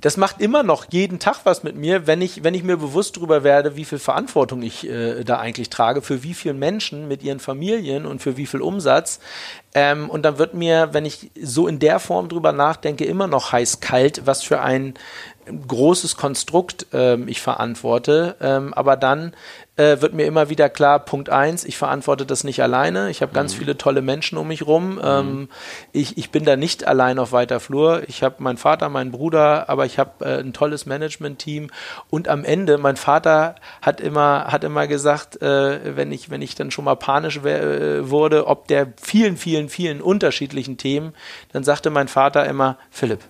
das 0.01 0.17
macht 0.17 0.41
immer 0.41 0.63
noch 0.63 0.87
jeden 0.89 1.19
Tag 1.19 1.41
was 1.43 1.61
mit 1.61 1.75
mir, 1.75 2.07
wenn 2.07 2.21
ich, 2.21 2.43
wenn 2.43 2.55
ich 2.55 2.63
mir 2.63 2.77
bewusst 2.77 3.17
darüber 3.17 3.43
werde, 3.43 3.75
wie 3.75 3.85
viel 3.85 3.99
Verantwortung 3.99 4.63
ich 4.63 4.89
äh, 4.89 5.23
da 5.23 5.37
eigentlich 5.37 5.69
trage, 5.69 6.01
für 6.01 6.23
wie 6.23 6.33
viele 6.33 6.55
Menschen 6.55 7.07
mit 7.07 7.21
ihren 7.23 7.39
Familien 7.39 8.07
und 8.07 8.19
für 8.19 8.35
wie 8.35 8.47
viel 8.47 8.61
Umsatz. 8.61 9.19
Ähm, 9.73 10.09
und 10.09 10.23
dann 10.23 10.37
wird 10.37 10.53
mir, 10.53 10.89
wenn 10.91 11.05
ich 11.05 11.31
so 11.41 11.67
in 11.67 11.79
der 11.79 11.99
Form 11.99 12.29
drüber 12.29 12.51
nachdenke, 12.51 13.05
immer 13.05 13.27
noch 13.27 13.51
heiß-kalt, 13.51 14.25
was 14.25 14.43
für 14.43 14.61
ein 14.61 14.95
großes 15.45 16.17
Konstrukt 16.17 16.87
ähm, 16.93 17.27
ich 17.27 17.41
verantworte. 17.41 18.35
Ähm, 18.41 18.73
aber 18.73 18.95
dann 18.95 19.33
äh, 19.77 20.01
wird 20.01 20.13
mir 20.13 20.25
immer 20.25 20.49
wieder 20.49 20.69
klar, 20.69 20.99
Punkt 20.99 21.29
eins, 21.29 21.63
ich 21.63 21.77
verantworte 21.77 22.25
das 22.25 22.43
nicht 22.43 22.61
alleine. 22.61 23.09
Ich 23.09 23.21
habe 23.21 23.33
ganz 23.33 23.53
mhm. 23.53 23.59
viele 23.59 23.77
tolle 23.77 24.01
Menschen 24.01 24.37
um 24.37 24.47
mich 24.47 24.67
rum. 24.67 24.95
Mhm. 24.95 25.01
Ähm, 25.03 25.49
ich, 25.91 26.17
ich 26.17 26.29
bin 26.29 26.45
da 26.45 26.55
nicht 26.55 26.87
allein 26.87 27.19
auf 27.19 27.31
weiter 27.31 27.59
Flur. 27.59 28.03
Ich 28.07 28.21
habe 28.21 28.35
meinen 28.39 28.57
Vater, 28.57 28.89
meinen 28.89 29.11
Bruder, 29.11 29.69
aber 29.69 29.85
ich 29.85 29.97
habe 29.97 30.25
äh, 30.25 30.39
ein 30.39 30.53
tolles 30.53 30.85
Management-Team. 30.85 31.69
Und 32.09 32.27
am 32.27 32.43
Ende, 32.43 32.77
mein 32.77 32.97
Vater 32.97 33.55
hat 33.81 34.01
immer, 34.01 34.47
hat 34.47 34.63
immer 34.63 34.87
gesagt, 34.87 35.41
äh, 35.41 35.95
wenn, 35.95 36.11
ich, 36.11 36.29
wenn 36.29 36.41
ich 36.41 36.55
dann 36.55 36.71
schon 36.71 36.85
mal 36.85 36.95
panisch 36.95 37.37
äh, 37.37 38.09
wurde, 38.09 38.47
ob 38.47 38.67
der 38.67 38.93
vielen, 39.01 39.37
vielen, 39.37 39.60
vielen 39.69 40.01
unterschiedlichen 40.01 40.77
Themen, 40.77 41.13
dann 41.51 41.63
sagte 41.63 41.89
mein 41.89 42.07
Vater 42.07 42.45
immer, 42.45 42.77
Philipp, 42.89 43.21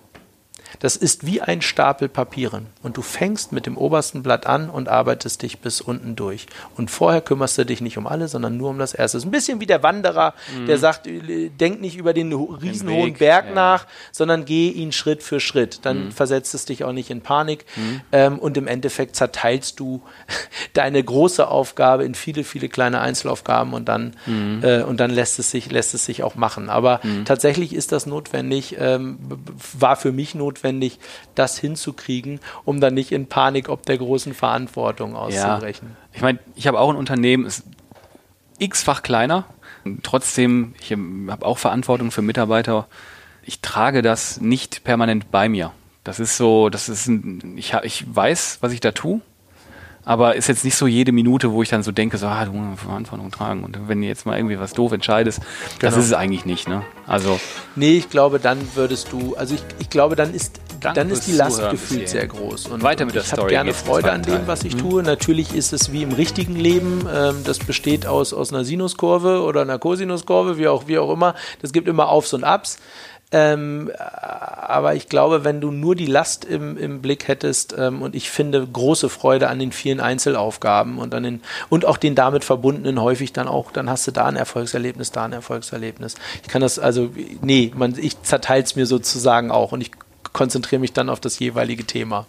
das 0.80 0.96
ist 0.96 1.26
wie 1.26 1.40
ein 1.40 1.62
Stapel 1.62 2.08
Papieren. 2.08 2.66
Und 2.82 2.96
du 2.96 3.02
fängst 3.02 3.52
mit 3.52 3.66
dem 3.66 3.76
obersten 3.76 4.22
Blatt 4.22 4.46
an 4.46 4.70
und 4.70 4.88
arbeitest 4.88 5.42
dich 5.42 5.58
bis 5.60 5.80
unten 5.80 6.16
durch. 6.16 6.46
Und 6.76 6.90
vorher 6.90 7.20
kümmerst 7.20 7.58
du 7.58 7.64
dich 7.64 7.80
nicht 7.80 7.98
um 7.98 8.06
alle, 8.06 8.28
sondern 8.28 8.56
nur 8.56 8.70
um 8.70 8.78
das 8.78 8.94
erste. 8.94 9.16
Das 9.16 9.24
ist 9.24 9.28
ein 9.28 9.32
bisschen 9.32 9.60
wie 9.60 9.66
der 9.66 9.82
Wanderer, 9.82 10.34
mhm. 10.56 10.66
der 10.66 10.78
sagt, 10.78 11.06
äh, 11.06 11.48
denk 11.48 11.80
nicht 11.80 11.96
über 11.96 12.12
den 12.12 12.32
riesenhohen 12.32 13.14
Berg 13.14 13.46
ja. 13.46 13.54
nach, 13.54 13.86
sondern 14.10 14.44
geh 14.44 14.70
ihn 14.70 14.92
Schritt 14.92 15.22
für 15.22 15.40
Schritt. 15.40 15.80
Dann 15.82 16.06
mhm. 16.06 16.12
versetzt 16.12 16.54
es 16.54 16.64
dich 16.64 16.84
auch 16.84 16.92
nicht 16.92 17.10
in 17.10 17.20
Panik. 17.20 17.64
Mhm. 17.76 18.00
Ähm, 18.12 18.38
und 18.38 18.56
im 18.56 18.66
Endeffekt 18.66 19.16
zerteilst 19.16 19.78
du 19.80 20.02
deine 20.72 21.02
große 21.02 21.46
Aufgabe 21.46 22.04
in 22.04 22.14
viele, 22.14 22.44
viele 22.44 22.68
kleine 22.68 23.00
Einzelaufgaben 23.00 23.74
und 23.74 23.88
dann, 23.88 24.16
mhm. 24.26 24.60
äh, 24.62 24.82
und 24.82 25.00
dann 25.00 25.10
lässt 25.10 25.38
es 25.38 25.50
sich, 25.50 25.70
lässt 25.70 25.94
es 25.94 26.04
sich 26.04 26.22
auch 26.22 26.34
machen. 26.34 26.68
Aber 26.68 27.00
mhm. 27.02 27.24
tatsächlich 27.24 27.74
ist 27.74 27.92
das 27.92 28.06
notwendig, 28.06 28.76
ähm, 28.78 29.18
war 29.78 29.96
für 29.96 30.12
mich 30.12 30.34
notwendig, 30.34 30.61
notwendig, 30.62 30.98
das 31.34 31.58
hinzukriegen, 31.58 32.40
um 32.64 32.80
dann 32.80 32.94
nicht 32.94 33.12
in 33.12 33.26
Panik 33.26 33.68
ob 33.68 33.84
der 33.86 33.98
großen 33.98 34.34
Verantwortung 34.34 35.16
auszubrechen. 35.16 35.88
Ja. 35.90 36.08
Ich 36.14 36.22
meine, 36.22 36.38
ich 36.54 36.66
habe 36.66 36.80
auch 36.80 36.90
ein 36.90 36.96
Unternehmen, 36.96 37.46
ist 37.46 37.64
x-fach 38.58 39.02
kleiner. 39.02 39.46
Trotzdem, 40.02 40.74
ich 40.80 40.92
habe 40.92 41.44
auch 41.44 41.58
Verantwortung 41.58 42.10
für 42.10 42.22
Mitarbeiter. 42.22 42.86
Ich 43.42 43.60
trage 43.60 44.02
das 44.02 44.40
nicht 44.40 44.84
permanent 44.84 45.30
bei 45.30 45.48
mir. 45.48 45.72
Das 46.04 46.20
ist 46.20 46.36
so, 46.36 46.68
das 46.68 46.88
ist 46.88 47.08
ein, 47.08 47.56
ich, 47.56 47.74
ich 47.82 48.04
weiß, 48.14 48.58
was 48.60 48.72
ich 48.72 48.80
da 48.80 48.92
tue 48.92 49.20
aber 50.04 50.34
ist 50.34 50.48
jetzt 50.48 50.64
nicht 50.64 50.76
so 50.76 50.86
jede 50.86 51.12
Minute, 51.12 51.52
wo 51.52 51.62
ich 51.62 51.68
dann 51.68 51.82
so 51.82 51.92
denke, 51.92 52.18
so, 52.18 52.26
ah, 52.26 52.44
du 52.44 52.52
musst 52.52 52.82
Verantwortung 52.82 53.30
tragen. 53.30 53.62
Und 53.62 53.88
wenn 53.88 54.00
du 54.00 54.06
jetzt 54.06 54.26
mal 54.26 54.36
irgendwie 54.36 54.58
was 54.58 54.72
doof 54.72 54.92
entscheidest, 54.92 55.40
genau. 55.40 55.48
das 55.80 55.96
ist 55.96 56.06
es 56.06 56.12
eigentlich 56.12 56.44
nicht, 56.44 56.68
ne? 56.68 56.82
Also. 57.06 57.38
Nee, 57.76 57.98
ich 57.98 58.10
glaube, 58.10 58.40
dann 58.40 58.58
würdest 58.74 59.12
du, 59.12 59.36
also 59.36 59.54
ich, 59.54 59.62
ich 59.78 59.90
glaube, 59.90 60.16
dann 60.16 60.34
ist, 60.34 60.60
dann, 60.80 60.94
dann 60.94 61.10
ist 61.10 61.28
die 61.28 61.32
Last 61.32 61.70
gefühlt 61.70 62.08
sehr 62.08 62.26
groß. 62.26 62.66
Und 62.66 62.82
weiter 62.82 63.04
mit 63.04 63.14
der 63.14 63.22
ich 63.22 63.28
Story. 63.28 63.52
Ich 63.52 63.58
habe 63.58 63.66
gerne 63.66 63.74
Freude 63.74 64.12
an 64.12 64.22
dem, 64.22 64.46
was 64.46 64.64
ich 64.64 64.74
mhm. 64.74 64.80
tue. 64.80 65.02
Natürlich 65.04 65.54
ist 65.54 65.72
es 65.72 65.92
wie 65.92 66.02
im 66.02 66.12
richtigen 66.12 66.56
Leben. 66.56 67.06
Ähm, 67.12 67.36
das 67.44 67.60
besteht 67.60 68.06
aus, 68.06 68.32
aus 68.32 68.52
einer 68.52 68.64
Sinuskurve 68.64 69.42
oder 69.42 69.62
einer 69.62 69.78
Cosinuskurve, 69.78 70.58
wie 70.58 70.66
auch, 70.66 70.88
wie 70.88 70.98
auch 70.98 71.12
immer. 71.12 71.34
Das 71.60 71.72
gibt 71.72 71.86
immer 71.86 72.08
Aufs 72.08 72.32
und 72.34 72.42
Abs. 72.42 72.78
Ähm, 73.32 73.90
aber 73.96 74.94
ich 74.94 75.08
glaube, 75.08 75.42
wenn 75.42 75.62
du 75.62 75.70
nur 75.70 75.94
die 75.94 76.06
Last 76.06 76.44
im, 76.44 76.76
im 76.76 77.00
Blick 77.00 77.28
hättest 77.28 77.74
ähm, 77.76 78.02
und 78.02 78.14
ich 78.14 78.30
finde 78.30 78.66
große 78.66 79.08
Freude 79.08 79.48
an 79.48 79.58
den 79.58 79.72
vielen 79.72 80.00
Einzelaufgaben 80.00 80.98
und 80.98 81.14
an 81.14 81.22
den 81.22 81.40
und 81.70 81.86
auch 81.86 81.96
den 81.96 82.14
damit 82.14 82.44
verbundenen 82.44 83.00
häufig 83.00 83.32
dann 83.32 83.48
auch, 83.48 83.72
dann 83.72 83.88
hast 83.88 84.06
du 84.06 84.10
da 84.10 84.26
ein 84.26 84.36
Erfolgserlebnis, 84.36 85.12
da 85.12 85.24
ein 85.24 85.32
Erfolgserlebnis. 85.32 86.16
Ich 86.42 86.48
kann 86.48 86.60
das 86.60 86.78
also, 86.78 87.10
nee, 87.40 87.72
man, 87.74 87.94
ich 87.98 88.20
zerteile 88.22 88.64
es 88.64 88.76
mir 88.76 88.84
sozusagen 88.84 89.50
auch 89.50 89.72
und 89.72 89.80
ich 89.80 89.92
konzentriere 90.34 90.80
mich 90.80 90.92
dann 90.92 91.08
auf 91.08 91.20
das 91.20 91.38
jeweilige 91.38 91.84
Thema. 91.84 92.26